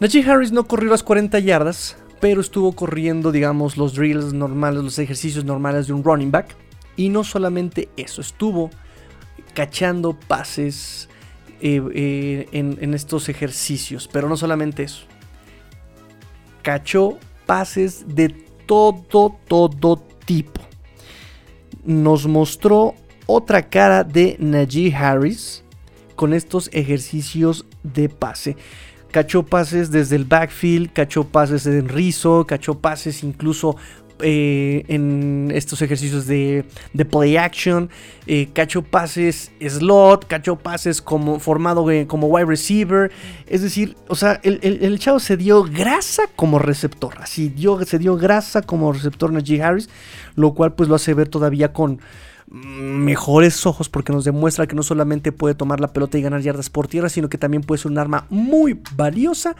Najee 0.00 0.24
Harris 0.24 0.50
no 0.50 0.66
corrió 0.66 0.90
las 0.90 1.02
40 1.02 1.38
yardas, 1.40 1.96
pero 2.20 2.40
estuvo 2.40 2.72
corriendo, 2.72 3.32
digamos, 3.32 3.76
los 3.76 3.94
drills 3.94 4.32
normales, 4.32 4.82
los 4.82 4.98
ejercicios 4.98 5.44
normales 5.44 5.88
de 5.88 5.92
un 5.92 6.02
running 6.02 6.30
back. 6.30 6.56
Y 6.96 7.10
no 7.10 7.22
solamente 7.22 7.90
eso, 7.98 8.22
estuvo 8.22 8.70
cachando 9.54 10.18
pases 10.18 11.10
en, 11.62 12.78
en 12.80 12.94
estos 12.94 13.28
ejercicios, 13.28 14.08
pero 14.12 14.28
no 14.28 14.36
solamente 14.36 14.82
eso. 14.82 15.04
Cachó 16.62 17.18
pases 17.46 18.04
de 18.06 18.28
todo, 18.66 19.36
todo 19.46 19.96
tipo. 20.24 20.60
Nos 21.84 22.26
mostró 22.26 22.94
otra 23.26 23.68
cara 23.68 24.04
de 24.04 24.36
Najee 24.38 24.94
Harris 24.94 25.62
con 26.16 26.32
estos 26.34 26.68
ejercicios 26.72 27.66
de 27.82 28.08
pase. 28.08 28.56
Cachó 29.10 29.42
pases 29.44 29.90
desde 29.90 30.16
el 30.16 30.24
backfield, 30.24 30.92
cachó 30.92 31.24
pases 31.24 31.66
en 31.66 31.88
rizo, 31.88 32.46
cachó 32.46 32.78
pases 32.78 33.22
incluso 33.22 33.76
eh, 34.22 34.84
en 34.88 35.50
estos 35.54 35.82
ejercicios 35.82 36.26
de, 36.26 36.64
play 37.10 37.36
action, 37.36 37.90
eh, 38.26 38.48
cacho 38.52 38.82
pases 38.82 39.52
slot, 39.60 40.26
cacho 40.26 40.56
pases 40.56 41.02
como 41.02 41.40
formado 41.40 41.86
como 42.06 42.28
wide 42.28 42.46
receiver. 42.46 43.10
Es 43.46 43.62
decir, 43.62 43.96
o 44.08 44.14
sea, 44.14 44.40
el, 44.42 44.98
chavo 44.98 45.20
se 45.20 45.36
dio 45.36 45.64
grasa 45.64 46.24
como 46.36 46.58
receptor. 46.58 47.14
Así 47.20 47.48
dio, 47.48 47.84
se 47.84 47.98
dio 47.98 48.16
grasa 48.16 48.62
como 48.62 48.92
receptor 48.92 49.32
Najee 49.32 49.62
Harris, 49.62 49.88
lo 50.34 50.54
cual 50.54 50.74
pues 50.74 50.88
lo 50.88 50.94
hace 50.94 51.14
ver 51.14 51.28
todavía 51.28 51.72
con 51.72 52.00
mejores 52.52 53.64
ojos 53.66 53.88
porque 53.88 54.12
nos 54.12 54.24
demuestra 54.24 54.66
que 54.66 54.76
no 54.76 54.82
solamente 54.82 55.32
puede 55.32 55.54
tomar 55.54 55.80
la 55.80 55.92
pelota 55.92 56.18
y 56.18 56.22
ganar 56.22 56.42
yardas 56.42 56.68
por 56.70 56.86
tierra, 56.86 57.08
sino 57.08 57.28
que 57.28 57.38
también 57.38 57.62
puede 57.62 57.80
ser 57.80 57.90
un 57.90 57.98
arma 57.98 58.26
muy 58.28 58.80
valiosa 58.94 59.56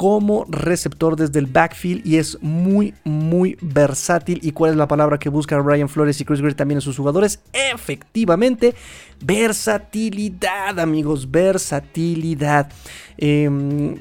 como 0.00 0.46
receptor 0.48 1.14
desde 1.14 1.40
el 1.40 1.44
backfield 1.44 2.06
y 2.06 2.16
es 2.16 2.38
muy, 2.40 2.94
muy 3.04 3.58
versátil. 3.60 4.40
¿Y 4.42 4.52
cuál 4.52 4.70
es 4.70 4.78
la 4.78 4.88
palabra 4.88 5.18
que 5.18 5.28
buscan 5.28 5.62
Ryan 5.62 5.90
Flores 5.90 6.18
y 6.22 6.24
Chris 6.24 6.40
Greer 6.40 6.54
también 6.54 6.78
en 6.78 6.80
sus 6.80 6.96
jugadores? 6.96 7.40
Efectivamente, 7.52 8.74
versatilidad, 9.22 10.80
amigos, 10.80 11.30
versatilidad. 11.30 12.72
Eh, 13.18 13.94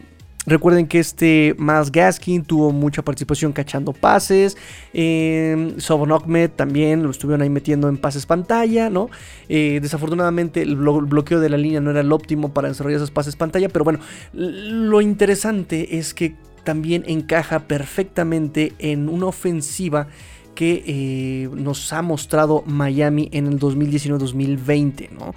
Recuerden 0.49 0.87
que 0.87 0.99
este 0.99 1.55
Miles 1.59 1.91
Gaskin 1.91 2.43
tuvo 2.43 2.71
mucha 2.71 3.03
participación 3.03 3.53
cachando 3.53 3.93
pases. 3.93 4.57
Eh, 4.93 5.75
Sobon 5.77 6.09
también 6.55 7.03
lo 7.03 7.11
estuvieron 7.11 7.43
ahí 7.43 7.49
metiendo 7.49 7.87
en 7.87 7.97
pases 7.97 8.25
pantalla, 8.25 8.89
¿no? 8.89 9.09
Eh, 9.47 9.79
desafortunadamente 9.79 10.63
el, 10.63 10.75
bloqueo 10.75 11.39
de 11.39 11.49
la 11.49 11.57
línea 11.57 11.81
no 11.81 11.91
era 11.91 12.01
el 12.01 12.11
óptimo 12.11 12.51
para 12.51 12.67
desarrollar 12.67 12.97
esos 12.97 13.11
pases 13.11 13.35
pantalla, 13.35 13.69
pero 13.69 13.85
bueno, 13.85 13.99
lo 14.33 15.01
interesante 15.01 15.99
es 15.99 16.15
que 16.15 16.35
también 16.63 17.03
encaja 17.07 17.67
perfectamente 17.67 18.73
en 18.79 19.07
una 19.07 19.27
ofensiva 19.27 20.07
que 20.55 20.83
eh, 20.87 21.49
nos 21.53 21.93
ha 21.93 22.01
mostrado 22.01 22.63
Miami 22.65 23.29
en 23.31 23.47
el 23.47 23.59
2019-2020, 23.59 25.11
¿no? 25.11 25.33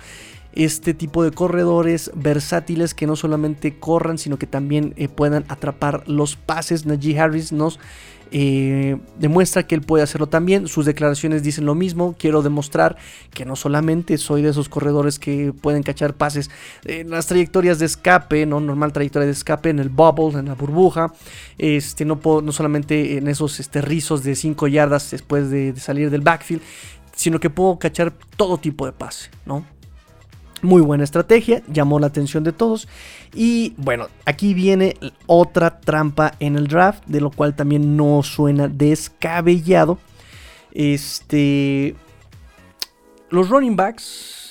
Este 0.54 0.94
tipo 0.94 1.24
de 1.24 1.30
corredores 1.30 2.10
versátiles 2.14 2.94
que 2.94 3.06
no 3.06 3.16
solamente 3.16 3.78
corran, 3.78 4.18
sino 4.18 4.38
que 4.38 4.46
también 4.46 4.94
eh, 4.96 5.08
puedan 5.08 5.44
atrapar 5.48 6.08
los 6.08 6.36
pases. 6.36 6.86
Najee 6.86 7.18
Harris 7.18 7.52
nos 7.52 7.78
eh, 8.34 8.96
demuestra 9.18 9.66
que 9.66 9.74
él 9.74 9.82
puede 9.82 10.02
hacerlo 10.02 10.26
también. 10.26 10.66
Sus 10.66 10.86
declaraciones 10.86 11.42
dicen 11.42 11.66
lo 11.66 11.74
mismo. 11.74 12.14
Quiero 12.18 12.42
demostrar 12.42 12.96
que 13.32 13.44
no 13.44 13.56
solamente 13.56 14.16
soy 14.16 14.40
de 14.42 14.50
esos 14.50 14.68
corredores 14.68 15.18
que 15.18 15.52
pueden 15.52 15.82
cachar 15.82 16.14
pases 16.14 16.50
en 16.84 17.10
las 17.10 17.26
trayectorias 17.26 17.78
de 17.78 17.86
escape, 17.86 18.46
no 18.46 18.60
normal 18.60 18.92
trayectoria 18.92 19.26
de 19.26 19.32
escape 19.32 19.68
en 19.68 19.78
el 19.78 19.90
bubble, 19.90 20.38
en 20.38 20.46
la 20.46 20.54
burbuja. 20.54 21.12
Este, 21.58 22.06
no, 22.06 22.20
no 22.42 22.52
solamente 22.52 23.18
en 23.18 23.28
esos 23.28 23.60
este, 23.60 23.82
rizos 23.82 24.24
de 24.24 24.34
5 24.34 24.66
yardas 24.68 25.10
después 25.10 25.50
de, 25.50 25.74
de 25.74 25.80
salir 25.80 26.08
del 26.10 26.22
backfield, 26.22 26.62
sino 27.14 27.38
que 27.38 27.50
puedo 27.50 27.78
cachar 27.78 28.12
todo 28.36 28.56
tipo 28.56 28.86
de 28.86 28.92
pase, 28.92 29.30
¿no? 29.44 29.64
Muy 30.62 30.80
buena 30.80 31.02
estrategia, 31.02 31.62
llamó 31.66 31.98
la 31.98 32.06
atención 32.06 32.44
de 32.44 32.52
todos. 32.52 32.88
Y 33.34 33.74
bueno, 33.76 34.08
aquí 34.24 34.54
viene 34.54 34.96
otra 35.26 35.80
trampa 35.80 36.34
en 36.38 36.56
el 36.56 36.68
draft, 36.68 37.04
de 37.06 37.20
lo 37.20 37.30
cual 37.30 37.54
también 37.54 37.96
no 37.96 38.22
suena 38.22 38.68
descabellado. 38.68 39.98
Este. 40.72 41.96
Los 43.28 43.48
running 43.48 43.76
backs 43.76 44.41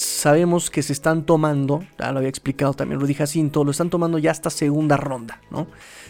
sabemos 0.00 0.70
que 0.70 0.82
se 0.82 0.94
están 0.94 1.26
tomando, 1.26 1.84
ya 1.98 2.10
lo 2.10 2.18
había 2.18 2.30
explicado 2.30 2.72
también, 2.72 2.98
lo 2.98 3.06
dije 3.06 3.22
así, 3.22 3.46
todo 3.50 3.64
lo 3.64 3.70
están 3.70 3.90
tomando 3.90 4.16
ya 4.18 4.30
hasta 4.30 4.48
segunda 4.48 4.96
ronda, 4.96 5.42
¿no? 5.50 5.66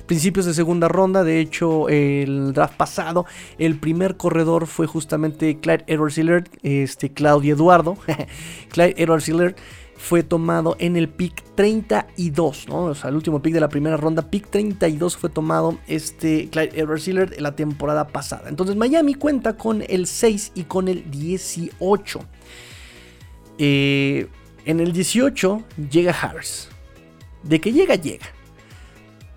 Principios 0.06 0.46
de 0.46 0.54
segunda 0.54 0.86
ronda, 0.86 1.24
de 1.24 1.40
hecho, 1.40 1.88
el 1.88 2.52
draft 2.52 2.76
pasado, 2.76 3.26
el 3.58 3.80
primer 3.80 4.16
corredor 4.16 4.68
fue 4.68 4.86
justamente 4.86 5.58
Clyde 5.58 5.84
Edwards 5.88 6.18
Hillard, 6.18 6.44
este, 6.62 7.12
Claudio 7.12 7.54
Eduardo, 7.54 7.98
Clyde 8.70 8.94
Edwards 8.96 9.28
Hillard 9.28 9.56
fue 9.96 10.22
tomado 10.22 10.76
en 10.78 10.96
el 10.96 11.08
pick 11.08 11.42
32, 11.56 12.68
¿no? 12.68 12.84
O 12.84 12.94
sea, 12.94 13.10
el 13.10 13.16
último 13.16 13.42
pick 13.42 13.54
de 13.54 13.60
la 13.60 13.68
primera 13.68 13.96
ronda, 13.96 14.30
pick 14.30 14.48
32 14.50 15.16
fue 15.16 15.30
tomado 15.30 15.78
este 15.88 16.48
Clyde 16.48 16.80
Edwards 16.80 17.08
Hillard 17.08 17.34
en 17.34 17.42
la 17.42 17.56
temporada 17.56 18.06
pasada. 18.06 18.48
Entonces 18.48 18.76
Miami 18.76 19.14
cuenta 19.14 19.56
con 19.56 19.82
el 19.88 20.06
6 20.06 20.52
y 20.54 20.62
con 20.62 20.86
el 20.86 21.10
18. 21.10 22.20
Eh, 23.62 24.26
en 24.64 24.80
el 24.80 24.94
18 24.94 25.62
llega 25.90 26.12
Harris. 26.12 26.70
De 27.42 27.60
que 27.60 27.72
llega, 27.72 27.94
llega. 27.94 28.26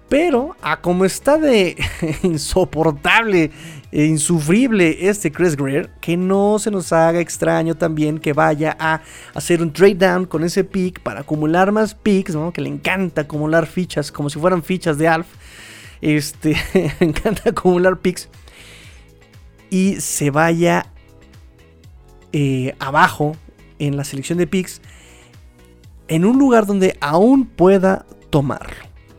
Pero 0.07 0.55
a 0.61 0.79
como 0.79 1.03
está 1.03 1.37
de 1.37 1.75
insoportable 2.23 3.51
e 3.91 4.05
insufrible 4.05 5.09
este 5.09 5.29
Chris 5.29 5.57
Greer, 5.57 5.89
que 5.99 6.15
no 6.15 6.57
se 6.57 6.71
nos 6.71 6.93
haga 6.93 7.19
extraño 7.19 7.75
también 7.75 8.17
que 8.17 8.31
vaya 8.31 8.77
a 8.79 9.01
hacer 9.33 9.61
un 9.61 9.73
trade 9.73 9.95
down 9.95 10.25
con 10.25 10.45
ese 10.45 10.63
pick 10.63 11.01
para 11.01 11.21
acumular 11.21 11.73
más 11.73 11.93
picks, 11.93 12.33
¿no? 12.33 12.53
Que 12.53 12.61
le 12.61 12.69
encanta 12.69 13.21
acumular 13.21 13.65
fichas 13.65 14.09
como 14.09 14.29
si 14.29 14.39
fueran 14.39 14.63
fichas 14.63 14.97
de 14.97 15.09
Alf. 15.09 15.27
Este, 15.99 16.55
le 16.73 17.07
encanta 17.07 17.49
acumular 17.49 17.99
picks. 17.99 18.29
Y 19.69 19.99
se 19.99 20.29
vaya 20.29 20.85
eh, 22.31 22.73
abajo 22.79 23.35
en 23.85 23.97
la 23.97 24.03
selección 24.03 24.37
de 24.37 24.47
picks 24.47 24.81
en 26.07 26.25
un 26.25 26.37
lugar 26.37 26.65
donde 26.65 26.97
aún 27.01 27.45
pueda 27.45 28.05
tomarlo, 28.29 28.75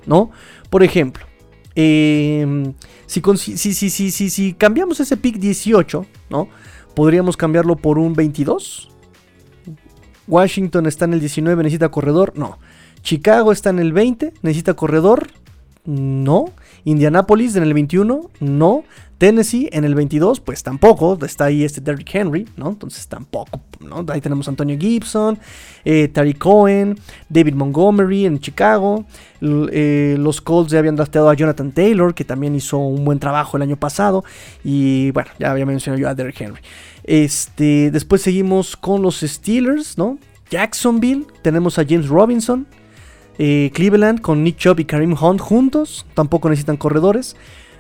¿no? 0.07 0.31
Por 0.71 0.83
ejemplo, 0.83 1.25
em, 1.75 2.75
si, 3.07 3.23
si, 3.57 4.11
si, 4.11 4.31
si, 4.31 4.55
cambiamos 4.55 5.01
ese 5.01 5.17
pick 5.17 5.39
18, 5.39 6.07
¿no? 6.31 6.49
Podríamos 6.95 7.37
cambiarlo 7.37 7.77
por 7.77 7.99
un 7.99 8.13
22. 8.13 8.91
Washington 10.27 10.87
está 10.87 11.05
en 11.05 11.15
el 11.15 11.21
19, 11.21 11.63
necesita 11.63 11.91
corredor, 11.91 12.33
no. 12.37 12.59
Chicago 13.03 13.53
está 13.53 13.71
en 13.71 13.79
el 13.79 13.93
20, 13.93 14.33
necesita 14.43 14.75
corredor, 14.75 15.29
no. 15.85 16.53
Indianapolis 16.85 17.57
en 17.57 17.63
el 17.63 17.75
21, 17.75 18.31
no. 18.41 18.85
Tennessee 19.19 19.69
en 19.73 19.85
el 19.85 19.95
22, 19.95 20.41
pues 20.41 20.63
tampoco. 20.63 21.19
Está 21.25 21.47
ahí 21.47 21.65
este 21.65 21.81
Derrick 21.81 22.15
Henry, 22.15 22.49
¿no? 22.57 22.71
Entonces 22.71 23.07
tampoco, 23.07 23.61
¿no? 23.81 24.05
Ahí 24.09 24.21
tenemos 24.21 24.49
Antonio 24.49 24.77
Gibson, 24.79 25.39
eh, 25.85 26.09
Tariq 26.09 26.39
Cohen, 26.39 26.99
David 27.29 27.55
Montgomery 27.55 28.27
en 28.27 28.41
Chicago. 28.41 29.07
Eh, 29.41 30.17
los 30.19 30.41
Colts 30.41 30.73
ya 30.73 30.79
habían 30.79 30.97
drafteado 30.97 31.31
a 31.31 31.35
Jonathan 31.35 31.73
Taylor, 31.73 32.15
que 32.15 32.25
también 32.25 32.55
hizo 32.55 32.79
un 32.79 33.05
buen 33.05 33.19
trabajo 33.19 33.57
el 33.57 33.63
año 33.63 33.77
pasado. 33.77 34.25
Y 34.65 35.11
bueno, 35.13 35.31
ya 35.39 35.53
había 35.53 35.67
mencionado 35.67 36.01
yo 36.01 36.09
a 36.09 36.15
Derrick 36.15 36.41
Henry. 36.41 36.61
Este, 37.05 37.91
después 37.91 38.23
seguimos 38.23 38.77
con 38.77 39.03
los 39.03 39.21
Steelers, 39.21 39.97
¿no? 39.97 40.19
Jacksonville, 40.51 41.27
tenemos 41.43 41.79
a 41.79 41.85
James 41.89 42.09
Robinson. 42.09 42.67
Cleveland 43.37 44.21
con 44.21 44.45
Nick 44.45 44.57
Chubb 44.59 44.81
y 44.81 44.85
Karim 44.85 45.15
Hunt 45.21 45.41
juntos, 45.41 46.07
tampoco 46.15 46.49
necesitan 46.49 46.77
corredores. 46.77 47.37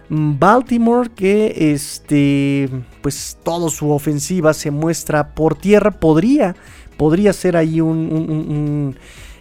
Mm, 0.08 0.38
Baltimore 0.38 1.08
que 1.14 1.72
este 1.72 2.68
pues 3.00 3.38
toda 3.42 3.70
su 3.70 3.90
ofensiva 3.90 4.52
se 4.52 4.70
muestra 4.70 5.34
por 5.34 5.54
tierra 5.54 5.92
podría 5.92 6.54
podría 6.98 7.32
ser 7.32 7.56
ahí 7.56 7.80
un, 7.80 8.94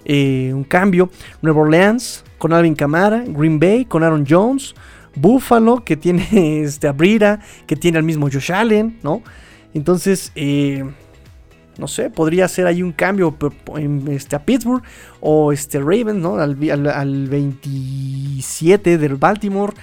eh, 0.05 0.51
un, 0.53 0.63
cambio 0.63 1.09
Nueva 1.41 1.61
Orleans 1.61 2.23
con 2.37 2.53
Alvin 2.53 2.75
Kamara 2.75 3.25
Green 3.27 3.59
Bay 3.59 3.83
con 3.83 4.03
Aaron 4.03 4.25
Jones 4.27 4.73
Buffalo 5.15 5.83
que 5.83 5.97
tiene 5.97 6.61
este 6.63 6.87
a 6.87 6.95
que 7.67 7.75
tiene 7.75 7.97
al 7.97 8.05
mismo 8.05 8.29
Josh 8.31 8.53
Allen 8.53 8.99
no 9.03 9.21
entonces 9.73 10.31
eh, 10.35 10.85
no 11.77 11.87
sé, 11.87 12.09
podría 12.09 12.47
ser 12.47 12.67
ahí 12.67 12.83
un 12.83 12.91
cambio 12.91 13.35
este, 14.09 14.35
a 14.35 14.45
Pittsburgh 14.45 14.83
o 15.19 15.51
este 15.51 15.79
Ravens, 15.79 16.15
¿no? 16.15 16.35
Al, 16.35 16.87
al 16.87 17.27
27 17.27 18.97
del 18.97 19.15
Baltimore. 19.15 19.73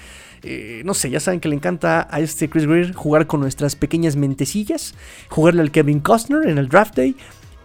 Eh, 0.43 0.83
no 0.85 0.95
sé, 0.95 1.11
ya 1.11 1.21
saben 1.21 1.41
que 1.41 1.49
le 1.49 1.57
encanta 1.57 2.09
a 2.11 2.21
este 2.21 2.49
Chris 2.49 2.67
Greer 2.67 2.95
jugar 2.95 3.27
con 3.27 3.41
nuestras 3.41 3.77
pequeñas 3.77 4.17
mentecillas, 4.17 4.95
jugarle 5.29 5.61
al 5.61 5.71
Kevin 5.71 6.01
Costner 6.01 6.49
en 6.49 6.57
el 6.57 6.69
draft 6.69 6.97
day 6.97 7.15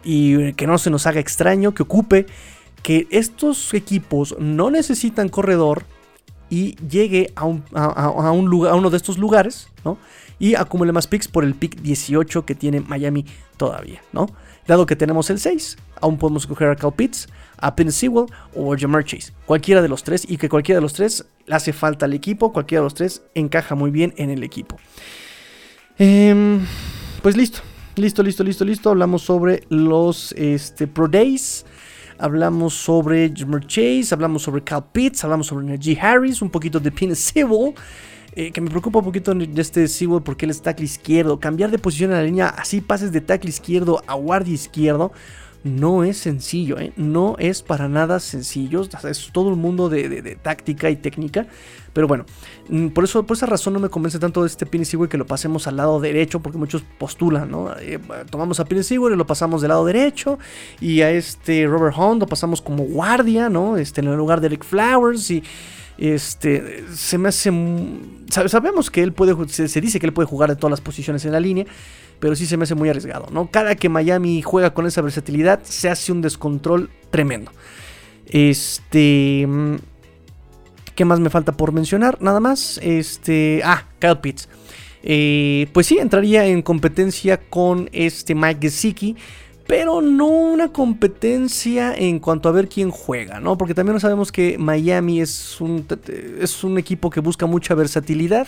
y 0.03 0.53
que 0.53 0.67
no 0.67 0.77
se 0.77 0.89
nos 0.89 1.07
haga 1.07 1.19
extraño, 1.19 1.73
que 1.73 1.83
ocupe, 1.83 2.25
que 2.83 3.07
estos 3.11 3.73
equipos 3.73 4.35
no 4.39 4.69
necesitan 4.69 5.29
corredor 5.29 5.85
y 6.49 6.75
llegue 6.87 7.31
a, 7.35 7.45
un, 7.45 7.63
lugar, 8.45 8.73
a 8.73 8.75
uno 8.75 8.89
de 8.89 8.97
estos 8.97 9.17
lugares, 9.17 9.69
¿no? 9.83 9.97
Y 10.39 10.55
acumule 10.55 10.91
más 10.91 11.07
picks 11.07 11.27
por 11.27 11.43
el 11.43 11.55
pick 11.55 11.81
18 11.81 12.45
que 12.45 12.55
tiene 12.55 12.81
Miami 12.81 13.25
todavía, 13.57 14.01
¿no? 14.11 14.27
Dado 14.67 14.85
que 14.85 14.95
tenemos 14.95 15.29
el 15.29 15.39
6, 15.39 15.77
aún 16.01 16.17
podemos 16.17 16.43
escoger 16.43 16.69
a 16.69 16.75
Cal 16.75 16.93
Pitts, 16.93 17.27
a 17.57 17.75
Penn 17.75 17.91
Sewell 17.91 18.25
o 18.55 18.73
a 18.73 18.77
Jamar 18.77 19.03
Chase. 19.05 19.31
Cualquiera 19.45 19.81
de 19.81 19.87
los 19.87 20.03
tres 20.03 20.25
y 20.27 20.37
que 20.37 20.49
cualquiera 20.49 20.77
de 20.79 20.81
los 20.81 20.93
tres 20.93 21.25
le 21.45 21.55
hace 21.55 21.71
falta 21.71 22.05
al 22.05 22.13
equipo, 22.13 22.51
cualquiera 22.51 22.81
de 22.81 22.85
los 22.85 22.95
tres 22.95 23.21
encaja 23.35 23.75
muy 23.75 23.91
bien 23.91 24.13
en 24.17 24.29
el 24.29 24.43
equipo. 24.43 24.77
Em, 25.97 26.65
pues 27.21 27.37
listo, 27.37 27.59
listo, 27.95 28.23
listo, 28.23 28.43
listo, 28.43 28.65
listo. 28.65 28.89
Hablamos 28.89 29.21
sobre 29.21 29.63
los 29.69 30.33
este, 30.33 30.87
Pro 30.87 31.07
Days. 31.07 31.65
Hablamos 32.17 32.73
sobre 32.73 33.31
Jamar 33.35 33.67
Chase, 33.67 34.07
hablamos 34.11 34.41
sobre 34.41 34.63
Cal 34.63 34.85
Pitts, 34.91 35.23
hablamos 35.25 35.47
sobre 35.47 35.65
Najee 35.65 35.99
Harris, 35.99 36.41
un 36.41 36.49
poquito 36.49 36.79
de 36.79 36.89
Penn 36.89 37.13
Sewell. 37.13 37.73
Eh, 38.37 38.51
que 38.51 38.59
me 38.59 38.69
preocupa 38.69 38.99
un 38.99 39.05
poquito 39.05 39.33
de 39.33 39.61
este 39.61 39.87
Sewell 39.87 40.21
porque 40.21 40.45
él 40.45 40.51
es 40.51 40.61
tackle 40.61 40.85
izquierdo. 40.85 41.39
Cambiar 41.39 41.71
de 41.71 41.79
posición 41.79 42.11
en 42.11 42.17
la 42.17 42.23
línea, 42.23 42.47
así 42.49 42.81
pases 42.81 43.13
de 43.13 43.21
tackle 43.21 43.49
izquierdo 43.49 44.03
a 44.07 44.15
guardia 44.15 44.53
izquierdo 44.53 45.13
no 45.65 46.03
es 46.03 46.17
sencillo, 46.17 46.79
¿eh? 46.79 46.93
no 46.95 47.35
es 47.39 47.63
para 47.63 47.89
nada 47.89 48.19
sencillo, 48.19 48.83
es 48.83 49.31
todo 49.33 49.49
el 49.49 49.55
mundo 49.55 49.89
de, 49.89 50.37
táctica 50.41 50.91
y 50.91 50.95
técnica, 50.95 51.47
pero 51.91 52.07
bueno, 52.07 52.25
mm, 52.69 52.89
por, 52.89 53.03
eso, 53.03 53.25
por 53.25 53.35
esa 53.35 53.47
razón 53.47 53.73
no 53.73 53.79
me 53.79 53.89
convence 53.89 54.19
tanto 54.19 54.43
de 54.43 54.47
este 54.47 54.67
Penny 54.67 54.85
que 55.09 55.17
lo 55.17 55.25
pasemos 55.25 55.65
al 55.65 55.77
lado 55.77 55.99
derecho, 55.99 56.39
porque 56.39 56.59
muchos 56.59 56.83
postulan, 56.99 57.49
¿no? 57.49 57.75
Eh, 57.79 57.99
tomamos 58.29 58.59
a 58.59 58.65
Penny 58.65 58.81
y 58.89 59.15
lo 59.15 59.25
pasamos 59.25 59.61
del 59.61 59.69
lado 59.69 59.85
derecho, 59.85 60.37
y 60.79 61.01
a 61.01 61.09
este 61.09 61.65
Robert 61.65 61.97
Hunt 61.97 62.21
lo 62.21 62.27
pasamos 62.27 62.61
como 62.61 62.83
guardia, 62.83 63.49
¿no? 63.49 63.77
Este, 63.77 64.01
en 64.01 64.09
el 64.09 64.17
lugar 64.17 64.41
de 64.41 64.47
Eric 64.47 64.63
Flowers, 64.63 65.31
y 65.31 65.43
este, 65.97 66.83
se 66.93 67.17
me 67.17 67.29
hace. 67.29 67.51
Sabemos 68.29 68.91
que 68.91 69.01
él 69.01 69.13
puede. 69.13 69.35
Se, 69.47 69.81
dice 69.81 69.99
que 69.99 70.05
él 70.05 70.13
puede 70.13 70.27
jugar 70.27 70.49
de 70.49 70.55
todas 70.55 70.71
las 70.71 70.81
posiciones 70.81 71.23
en 71.25 71.31
la 71.31 71.39
línea. 71.39 71.65
Pero 72.19 72.35
sí 72.35 72.45
se 72.45 72.57
me 72.57 72.63
hace 72.63 72.75
muy 72.75 72.89
arriesgado, 72.89 73.27
¿no? 73.31 73.49
Cada 73.51 73.75
que 73.75 73.89
Miami 73.89 74.41
juega 74.41 74.73
con 74.73 74.85
esa 74.85 75.01
versatilidad, 75.01 75.61
se 75.63 75.89
hace 75.89 76.11
un 76.11 76.21
descontrol 76.21 76.89
tremendo. 77.11 77.51
Este. 78.27 79.47
¿Qué 80.95 81.05
más 81.05 81.19
me 81.19 81.29
falta 81.29 81.51
por 81.51 81.71
mencionar? 81.71 82.21
Nada 82.21 82.39
más. 82.39 82.79
Este. 82.81 83.61
Ah, 83.63 83.85
Kyle 83.99 84.17
Pitts. 84.17 84.47
Eh, 85.03 85.67
pues 85.73 85.87
sí, 85.87 85.99
entraría 85.99 86.45
en 86.45 86.61
competencia 86.61 87.37
con 87.37 87.89
este 87.91 88.33
Mike 88.33 88.69
Gesicki 88.69 89.15
pero 89.67 90.01
no 90.01 90.27
una 90.27 90.71
competencia 90.71 91.93
en 91.95 92.19
cuanto 92.19 92.49
a 92.49 92.51
ver 92.51 92.69
quién 92.69 92.91
juega, 92.91 93.39
¿no? 93.39 93.57
Porque 93.57 93.73
también 93.73 93.99
sabemos 93.99 94.31
que 94.31 94.57
Miami 94.57 95.21
es 95.21 95.59
un, 95.59 95.85
es 96.39 96.63
un 96.63 96.77
equipo 96.77 97.09
que 97.09 97.19
busca 97.19 97.45
mucha 97.45 97.73
versatilidad. 97.73 98.47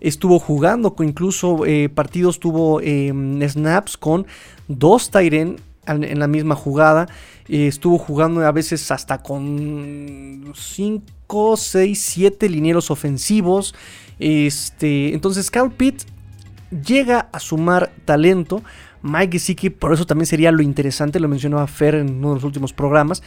Estuvo 0.00 0.38
jugando, 0.38 0.94
incluso 1.00 1.64
eh, 1.66 1.88
partidos 1.88 2.40
tuvo 2.40 2.80
em, 2.80 3.40
snaps 3.48 3.96
con 3.96 4.26
dos 4.68 5.10
Tyren 5.10 5.56
en 5.86 6.18
la 6.18 6.26
misma 6.26 6.54
jugada. 6.54 7.06
Eh, 7.48 7.66
estuvo 7.66 7.98
jugando 7.98 8.46
a 8.46 8.52
veces 8.52 8.90
hasta 8.90 9.18
con 9.18 10.52
5, 10.54 11.56
6, 11.56 12.02
7 12.02 12.48
linieros 12.48 12.90
ofensivos. 12.90 13.74
Este, 14.18 15.12
entonces 15.12 15.50
Cal 15.50 15.70
Pitt 15.70 16.02
llega 16.70 17.28
a 17.32 17.40
sumar 17.40 17.92
talento 18.04 18.62
Mike 19.04 19.32
Gesicki, 19.32 19.68
por 19.68 19.92
eso 19.92 20.06
también 20.06 20.24
sería 20.24 20.50
lo 20.50 20.62
interesante, 20.62 21.20
lo 21.20 21.28
mencionaba 21.28 21.66
Fer 21.66 21.96
en 21.96 22.08
uno 22.08 22.30
de 22.30 22.34
los 22.36 22.44
últimos 22.44 22.72
programas, 22.72 23.22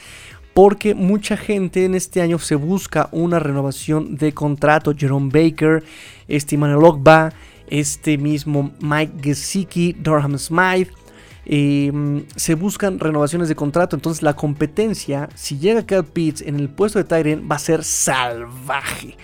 porque 0.58 0.96
mucha 0.96 1.38
gente 1.38 1.86
en 1.86 1.94
este 1.94 2.20
año 2.20 2.40
se 2.40 2.56
busca 2.56 3.10
una 3.12 3.38
renovación 3.38 4.18
de 4.18 4.34
contrato. 4.34 4.92
Jerome 4.98 5.30
Baker, 5.32 5.84
este 6.28 6.56
Emmanuel 6.56 6.84
Ogba, 6.84 7.32
este 7.68 8.18
mismo 8.18 8.72
Mike 8.80 9.14
Gesicki, 9.22 9.94
Durham 9.94 10.36
Smythe. 10.40 10.92
Em, 11.46 12.26
se 12.36 12.56
buscan 12.56 13.00
renovaciones 13.00 13.50
de 13.50 13.56
contrato. 13.56 13.96
Entonces 13.96 14.24
la 14.24 14.36
competencia, 14.36 15.30
si 15.36 15.60
llega 15.60 15.86
Cal 15.86 16.06
Pitts 16.06 16.42
en 16.42 16.56
el 16.56 16.70
puesto 16.70 16.98
de 16.98 17.06
Tyrion, 17.06 17.48
va 17.48 17.58
a 17.58 17.60
ser 17.60 17.84
salvaje 17.84 19.16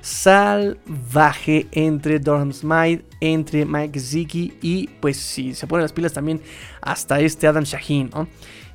salvaje 0.00 1.66
entre 1.72 2.18
Durham 2.18 2.52
Smythe, 2.52 3.04
entre 3.20 3.66
Mike 3.66 4.00
Ziki 4.00 4.54
y 4.62 4.86
pues 5.00 5.18
si 5.18 5.54
se 5.54 5.66
ponen 5.66 5.82
las 5.82 5.92
pilas 5.92 6.14
también 6.14 6.40
hasta 6.80 7.20
este 7.20 7.46
Adam 7.46 7.64
Shaheen, 7.64 8.10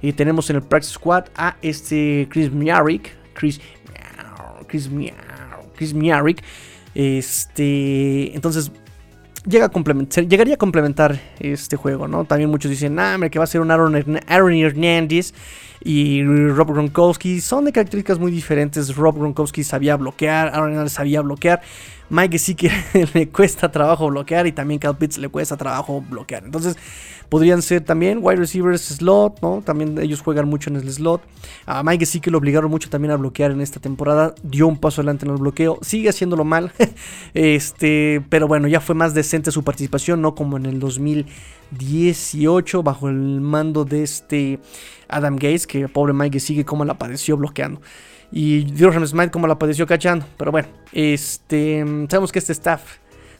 Y 0.03 0.13
tenemos 0.13 0.47
en 0.51 0.57
el 0.57 0.61
Practice 0.61 0.93
Squad 0.93 1.25
a 1.35 1.55
este 1.63 2.27
Chris 2.29 2.51
Miarik, 2.51 3.15
Chris 3.33 3.59
Chris 4.67 5.93
Miarik, 5.93 6.43
este, 6.93 8.35
entonces 8.35 8.71
llega 9.47 9.65
a 9.65 9.69
complementar, 9.69 10.27
llegaría 10.27 10.55
a 10.55 10.57
complementar 10.57 11.19
este 11.39 11.75
juego, 11.75 12.07
¿no? 12.07 12.25
También 12.25 12.49
muchos 12.49 12.69
dicen, 12.69 12.97
ah, 12.99 13.17
que 13.29 13.39
va 13.39 13.45
a 13.45 13.47
ser 13.47 13.61
un 13.61 13.71
Aaron, 13.71 14.19
Aaron 14.27 14.53
Hernandez 14.53 15.33
y 15.83 16.23
Rob 16.23 16.71
Gronkowski 16.71 17.41
son 17.41 17.65
de 17.65 17.73
características 17.73 18.19
muy 18.19 18.31
diferentes. 18.31 18.95
Rob 18.95 19.17
Gronkowski 19.17 19.63
sabía 19.63 19.97
bloquear, 19.97 20.47
Aaron 20.47 20.71
Hernandez 20.71 20.93
sabía 20.93 21.21
bloquear. 21.21 21.61
Mike 22.09 22.37
que 22.55 22.71
le 23.13 23.29
cuesta 23.29 23.71
trabajo 23.71 24.07
bloquear 24.07 24.45
y 24.45 24.51
también 24.51 24.79
Cal 24.79 24.97
Pitts 24.97 25.17
le 25.17 25.29
cuesta 25.29 25.57
trabajo 25.57 26.01
bloquear. 26.07 26.43
Entonces 26.45 26.77
podrían 27.27 27.61
ser 27.63 27.81
también 27.81 28.19
wide 28.21 28.37
receivers 28.37 28.81
slot, 28.81 29.41
¿no? 29.41 29.63
También 29.65 29.97
ellos 29.97 30.21
juegan 30.21 30.47
mucho 30.47 30.69
en 30.69 30.75
el 30.75 30.91
slot. 30.91 31.21
A 31.65 31.81
Mike 31.81 32.05
que 32.21 32.29
lo 32.29 32.37
obligaron 32.37 32.69
mucho 32.69 32.89
también 32.89 33.11
a 33.11 33.17
bloquear 33.17 33.51
en 33.51 33.61
esta 33.61 33.79
temporada. 33.79 34.35
Dio 34.43 34.67
un 34.67 34.77
paso 34.77 35.01
adelante 35.01 35.25
en 35.25 35.31
el 35.31 35.37
bloqueo. 35.37 35.79
Sigue 35.81 36.09
haciéndolo 36.09 36.43
mal. 36.43 36.71
este, 37.33 38.23
pero 38.29 38.47
bueno, 38.47 38.67
ya 38.67 38.79
fue 38.79 38.93
más 38.93 39.15
decente 39.15 39.51
su 39.51 39.63
participación, 39.63 40.21
no 40.21 40.35
como 40.35 40.57
en 40.57 40.67
el 40.67 40.79
2018 41.73 42.83
bajo 42.83 43.09
el 43.09 43.41
mando 43.41 43.85
de 43.85 44.03
este 44.03 44.59
Adam 45.07 45.35
Gates, 45.35 45.67
que 45.67 45.87
pobre 45.87 46.13
Mike 46.13 46.39
sigue 46.39 46.65
como 46.65 46.85
la 46.85 46.97
padeció 46.97 47.37
bloqueando. 47.37 47.81
Y 48.31 48.63
Durham 48.63 49.05
Smith 49.05 49.31
como 49.31 49.47
la 49.47 49.59
padeció 49.59 49.85
cachando. 49.85 50.25
Pero 50.37 50.51
bueno, 50.51 50.67
este, 50.91 51.85
sabemos 52.09 52.31
que 52.31 52.39
este 52.39 52.53
staff 52.53 52.97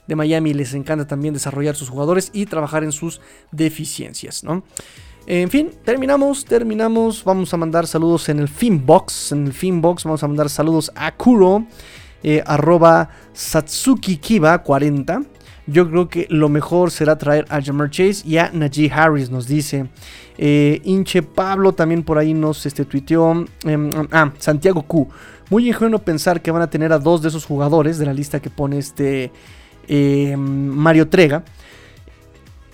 de 0.08 0.16
Miami 0.16 0.54
les 0.54 0.74
encanta 0.74 1.08
también 1.08 1.34
desarrollar 1.34 1.76
sus 1.76 1.90
jugadores 1.90 2.30
y 2.34 2.46
trabajar 2.46 2.84
en 2.84 2.92
sus 2.92 3.22
deficiencias, 3.52 4.44
¿no? 4.44 4.64
En 5.26 5.50
fin, 5.50 5.72
terminamos, 5.86 6.44
terminamos. 6.44 7.24
Vamos 7.24 7.54
a 7.54 7.58
mandar 7.58 7.88
saludos 7.88 8.28
en 8.28 8.40
el 8.40 8.50
Finbox. 8.50 9.32
En 9.32 9.48
el 9.48 9.54
Finbox 9.54 10.04
vamos 10.04 10.22
a 10.22 10.28
mandar 10.28 10.50
saludos 10.50 10.92
a 10.96 11.16
Kuro, 11.16 11.66
eh, 12.22 12.44
arroba 12.46 13.10
Satsuki 13.32 14.18
Kiba 14.18 14.62
40. 14.62 15.22
Yo 15.66 15.90
creo 15.90 16.10
que 16.10 16.28
lo 16.30 16.50
mejor 16.50 16.92
será 16.92 17.18
traer 17.18 17.46
a 17.50 17.62
Jamar 17.62 17.90
Chase 17.90 18.28
y 18.28 18.38
a 18.38 18.52
Najee 18.52 18.92
Harris, 18.92 19.30
nos 19.30 19.48
dice. 19.48 19.88
Eh, 20.38 20.82
Inche 20.84 21.22
Pablo 21.22 21.74
también 21.74 22.04
por 22.04 22.18
ahí 22.18 22.34
nos 22.34 22.66
este, 22.66 22.84
tuiteó. 22.86 23.46
Em, 23.64 23.92
ah, 24.12 24.32
Santiago 24.38 24.82
Q. 24.84 25.08
Muy 25.50 25.68
ingenuo 25.68 26.00
pensar 26.00 26.42
que 26.42 26.52
van 26.52 26.62
a 26.62 26.70
tener 26.70 26.92
a 26.92 27.00
dos 27.00 27.22
de 27.22 27.30
esos 27.30 27.46
jugadores 27.46 27.98
de 27.98 28.06
la 28.06 28.14
lista 28.14 28.42
que 28.42 28.50
pone 28.50 28.78
este 28.78 29.32
em, 29.88 30.40
Mario 30.40 31.08
Trega. 31.08 31.44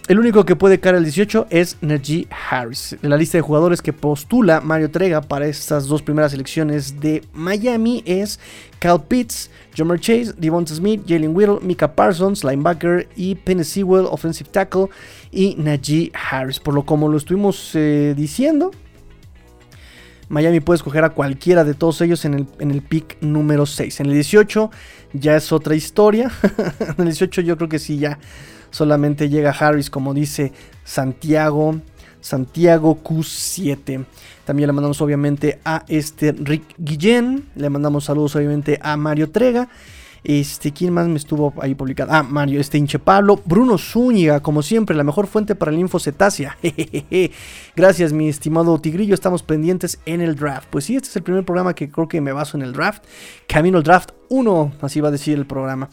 El 0.10 0.18
único 0.18 0.44
que 0.44 0.56
puede 0.56 0.80
caer 0.80 0.96
al 0.96 1.04
18 1.04 1.46
es 1.52 1.78
Najee 1.82 2.28
Harris. 2.50 2.98
En 3.04 3.12
la 3.12 3.16
lista 3.16 3.38
de 3.38 3.44
jugadores 3.44 3.80
que 3.80 3.94
postula 3.94 4.60
Mario 4.60 4.90
Trega 4.90 5.22
para 5.22 5.46
estas 5.46 5.86
dos 5.86 6.02
primeras 6.02 6.34
elecciones 6.34 7.00
de 7.00 7.24
Miami 7.32 8.02
es 8.08 8.40
Cal 8.80 9.04
Pitts, 9.04 9.52
Jomer 9.78 10.00
Chase, 10.00 10.34
Devonta 10.36 10.74
Smith, 10.74 11.04
Jalen 11.08 11.36
Whittle, 11.36 11.60
Mika 11.62 11.94
Parsons, 11.94 12.44
linebacker 12.44 13.08
y 13.16 13.36
Penny 13.36 13.64
Sewell, 13.64 14.08
offensive 14.10 14.50
tackle 14.50 14.88
y 15.30 15.54
Najee 15.60 16.12
Harris. 16.32 16.60
Por 16.60 16.74
lo 16.74 16.88
como 16.88 17.08
lo 17.08 17.16
estuvimos 17.16 17.70
eh, 17.76 18.16
diciendo, 18.18 18.72
Miami 20.28 20.60
puede 20.60 20.78
escoger 20.78 21.04
a 21.04 21.12
cualquiera 21.12 21.64
de 21.64 21.76
todos 21.76 22.02
ellos 22.02 22.26
en 22.26 22.34
el, 22.34 22.48
en 22.58 22.72
el 22.72 22.82
pick 22.82 23.22
número 23.22 23.68
6. 23.68 24.00
En 24.00 24.08
el 24.08 24.14
18 24.14 24.72
ya 25.14 25.36
es 25.36 25.52
otra 25.52 25.76
historia. 25.76 26.32
en 26.80 26.96
el 26.98 27.06
18 27.06 27.42
yo 27.42 27.58
creo 27.58 27.70
que 27.70 27.78
sí 27.78 28.00
ya 28.00 28.18
solamente 28.72 29.30
llega 29.30 29.52
Harris 29.52 29.90
como 29.90 30.14
dice 30.14 30.54
Santiago. 30.84 31.76
Santiago 32.22 33.00
Q7. 33.02 34.06
También 34.46 34.68
le 34.68 34.74
mandamos 34.74 35.02
obviamente 35.02 35.60
a 35.64 35.86
este 35.88 36.32
Rick 36.34 36.76
Guillén. 36.78 37.46
Le 37.56 37.70
mandamos 37.70 38.06
saludos 38.06 38.36
obviamente 38.36 38.80
a 38.82 38.98
Mario 38.98 39.30
Trega. 39.30 39.70
Este, 40.24 40.74
¿quién 40.74 40.94
más 40.94 41.08
me 41.08 41.16
estuvo 41.16 41.54
ahí 41.62 41.76
publicado? 41.76 42.12
Ah, 42.12 42.24
Mario, 42.24 42.60
este 42.60 42.78
hinche 42.78 43.00
Pablo. 43.00 43.42
Bruno 43.46 43.78
Zúñiga, 43.78 44.42
como 44.42 44.62
siempre, 44.62 44.96
la 44.96 45.04
mejor 45.04 45.28
fuente 45.28 45.56
para 45.56 45.72
el 45.72 45.80
info 45.80 46.00
cetácea. 46.00 46.58
Gracias, 47.76 48.12
mi 48.12 48.28
estimado 48.28 48.80
Tigrillo. 48.80 49.14
Estamos 49.14 49.44
pendientes 49.44 50.00
en 50.06 50.22
el 50.22 50.36
draft. 50.36 50.68
Pues 50.70 50.86
sí, 50.86 50.96
este 50.96 51.10
es 51.10 51.16
el 51.16 51.24
primer 51.24 51.46
programa 51.46 51.74
que 51.74 51.90
creo 51.90 52.08
que 52.08 52.20
me 52.20 52.34
baso 52.34 52.58
en 52.58 52.64
el 52.64 52.74
draft. 52.74 53.04
Camino 53.48 53.78
al 53.78 53.84
draft 53.84 54.12
1, 54.30 54.74
así 54.82 55.00
va 55.00 55.08
a 55.08 55.12
decir 55.12 55.38
el 55.38 55.46
programa. 55.46 55.90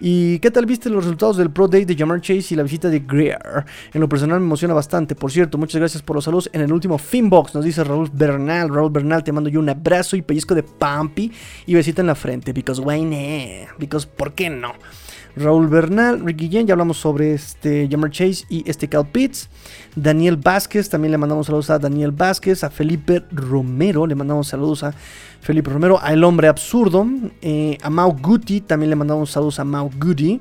¿Y 0.00 0.38
qué 0.40 0.50
tal 0.50 0.66
viste 0.66 0.90
los 0.90 1.04
resultados 1.04 1.36
del 1.36 1.50
Pro 1.50 1.68
Day 1.68 1.84
de 1.84 1.96
Jamar 1.96 2.20
Chase 2.20 2.54
y 2.54 2.56
la 2.56 2.62
visita 2.62 2.88
de 2.88 3.00
Greer? 3.00 3.64
En 3.92 4.00
lo 4.00 4.08
personal 4.08 4.40
me 4.40 4.46
emociona 4.46 4.74
bastante. 4.74 5.14
Por 5.14 5.30
cierto, 5.30 5.58
muchas 5.58 5.78
gracias 5.78 6.02
por 6.02 6.16
los 6.16 6.24
saludos 6.24 6.50
en 6.52 6.60
el 6.60 6.72
último 6.72 6.98
Finbox. 6.98 7.54
Nos 7.54 7.64
dice 7.64 7.84
Raúl 7.84 8.10
Bernal. 8.12 8.68
Raúl 8.68 8.90
Bernal, 8.90 9.22
te 9.22 9.32
mando 9.32 9.50
yo 9.50 9.60
un 9.60 9.68
abrazo 9.68 10.16
y 10.16 10.22
pellizco 10.22 10.54
de 10.54 10.62
Pampi 10.62 11.32
y 11.66 11.74
besita 11.74 12.00
en 12.00 12.08
la 12.08 12.14
frente. 12.14 12.52
Because 12.52 12.80
why 12.80 13.02
not? 13.02 13.78
Because, 13.78 14.06
¿por 14.06 14.34
qué 14.34 14.50
no? 14.50 14.72
Raúl 15.36 15.68
Bernal, 15.68 16.24
Ricky 16.24 16.48
Yen, 16.48 16.66
ya 16.66 16.74
hablamos 16.74 16.96
sobre 16.96 17.34
este 17.34 17.88
Jammer 17.90 18.10
Chase 18.10 18.44
y 18.48 18.68
este 18.70 18.88
Cal 18.88 19.06
Pitts. 19.06 19.48
Daniel 19.96 20.36
Vázquez, 20.36 20.88
también 20.88 21.12
le 21.12 21.18
mandamos 21.18 21.46
saludos 21.46 21.70
a 21.70 21.78
Daniel 21.78 22.12
Vázquez, 22.12 22.62
a 22.62 22.70
Felipe 22.70 23.22
Romero, 23.32 24.06
le 24.06 24.14
mandamos 24.14 24.48
saludos 24.48 24.84
a 24.84 24.94
Felipe 25.40 25.70
Romero, 25.70 25.98
a 26.00 26.12
El 26.12 26.22
Hombre 26.22 26.48
Absurdo, 26.48 27.06
eh, 27.42 27.78
a 27.82 27.90
Mau 27.90 28.16
Guti, 28.16 28.60
también 28.60 28.90
le 28.90 28.96
mandamos 28.96 29.30
saludos 29.30 29.58
a 29.58 29.64
Mau 29.64 29.90
Guti. 29.98 30.40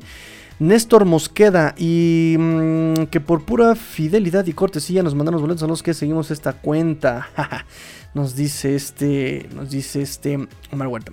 Néstor 0.63 1.03
Mosqueda 1.03 1.75
y 1.77 2.37
mm, 2.39 3.07
que 3.07 3.19
por 3.19 3.43
pura 3.43 3.75
fidelidad 3.75 4.45
y 4.45 4.53
cortesía 4.53 5.03
nos 5.03 5.13
mandaron 5.13 5.33
los 5.33 5.41
boletos 5.41 5.59
son 5.59 5.69
los 5.69 5.83
que 5.83 5.93
seguimos 5.93 6.31
esta 6.31 6.53
cuenta. 6.53 7.27
nos 8.13 8.33
dice 8.37 8.73
este, 8.73 9.49
nos 9.53 9.71
dice 9.71 10.01
este 10.01 10.47
Omar 10.71 10.87
Huerta. 10.87 11.11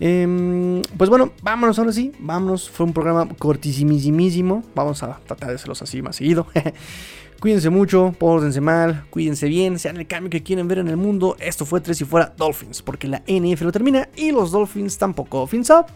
Em, 0.00 0.82
pues 0.98 1.08
bueno, 1.08 1.32
vámonos 1.40 1.78
ahora 1.78 1.92
sí, 1.92 2.12
vámonos. 2.18 2.68
Fue 2.68 2.84
un 2.84 2.92
programa 2.92 3.26
cortísimísimo. 3.38 4.64
Vamos 4.74 5.02
a 5.02 5.18
tratar 5.26 5.48
de 5.48 5.54
hacerlos 5.54 5.80
así 5.80 6.02
más 6.02 6.16
seguido. 6.16 6.46
Cuídense 7.40 7.70
mucho, 7.70 8.14
pórtense 8.18 8.60
mal, 8.60 9.06
cuídense 9.08 9.48
bien, 9.48 9.78
sean 9.78 9.96
el 9.96 10.06
cambio 10.06 10.28
que 10.28 10.42
quieren 10.42 10.68
ver 10.68 10.76
en 10.76 10.88
el 10.88 10.98
mundo. 10.98 11.38
Esto 11.40 11.64
fue 11.64 11.80
Tres 11.80 11.98
y 12.02 12.04
Fuera 12.04 12.34
Dolphins, 12.36 12.82
porque 12.82 13.08
la 13.08 13.22
NF 13.26 13.62
lo 13.62 13.72
termina 13.72 14.10
y 14.14 14.30
los 14.30 14.50
Dolphins 14.50 14.98
tampoco. 14.98 15.46
Fins 15.46 15.70
up. 15.70 15.86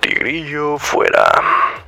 Tigrillo 0.00 0.78
fuera. 0.78 1.87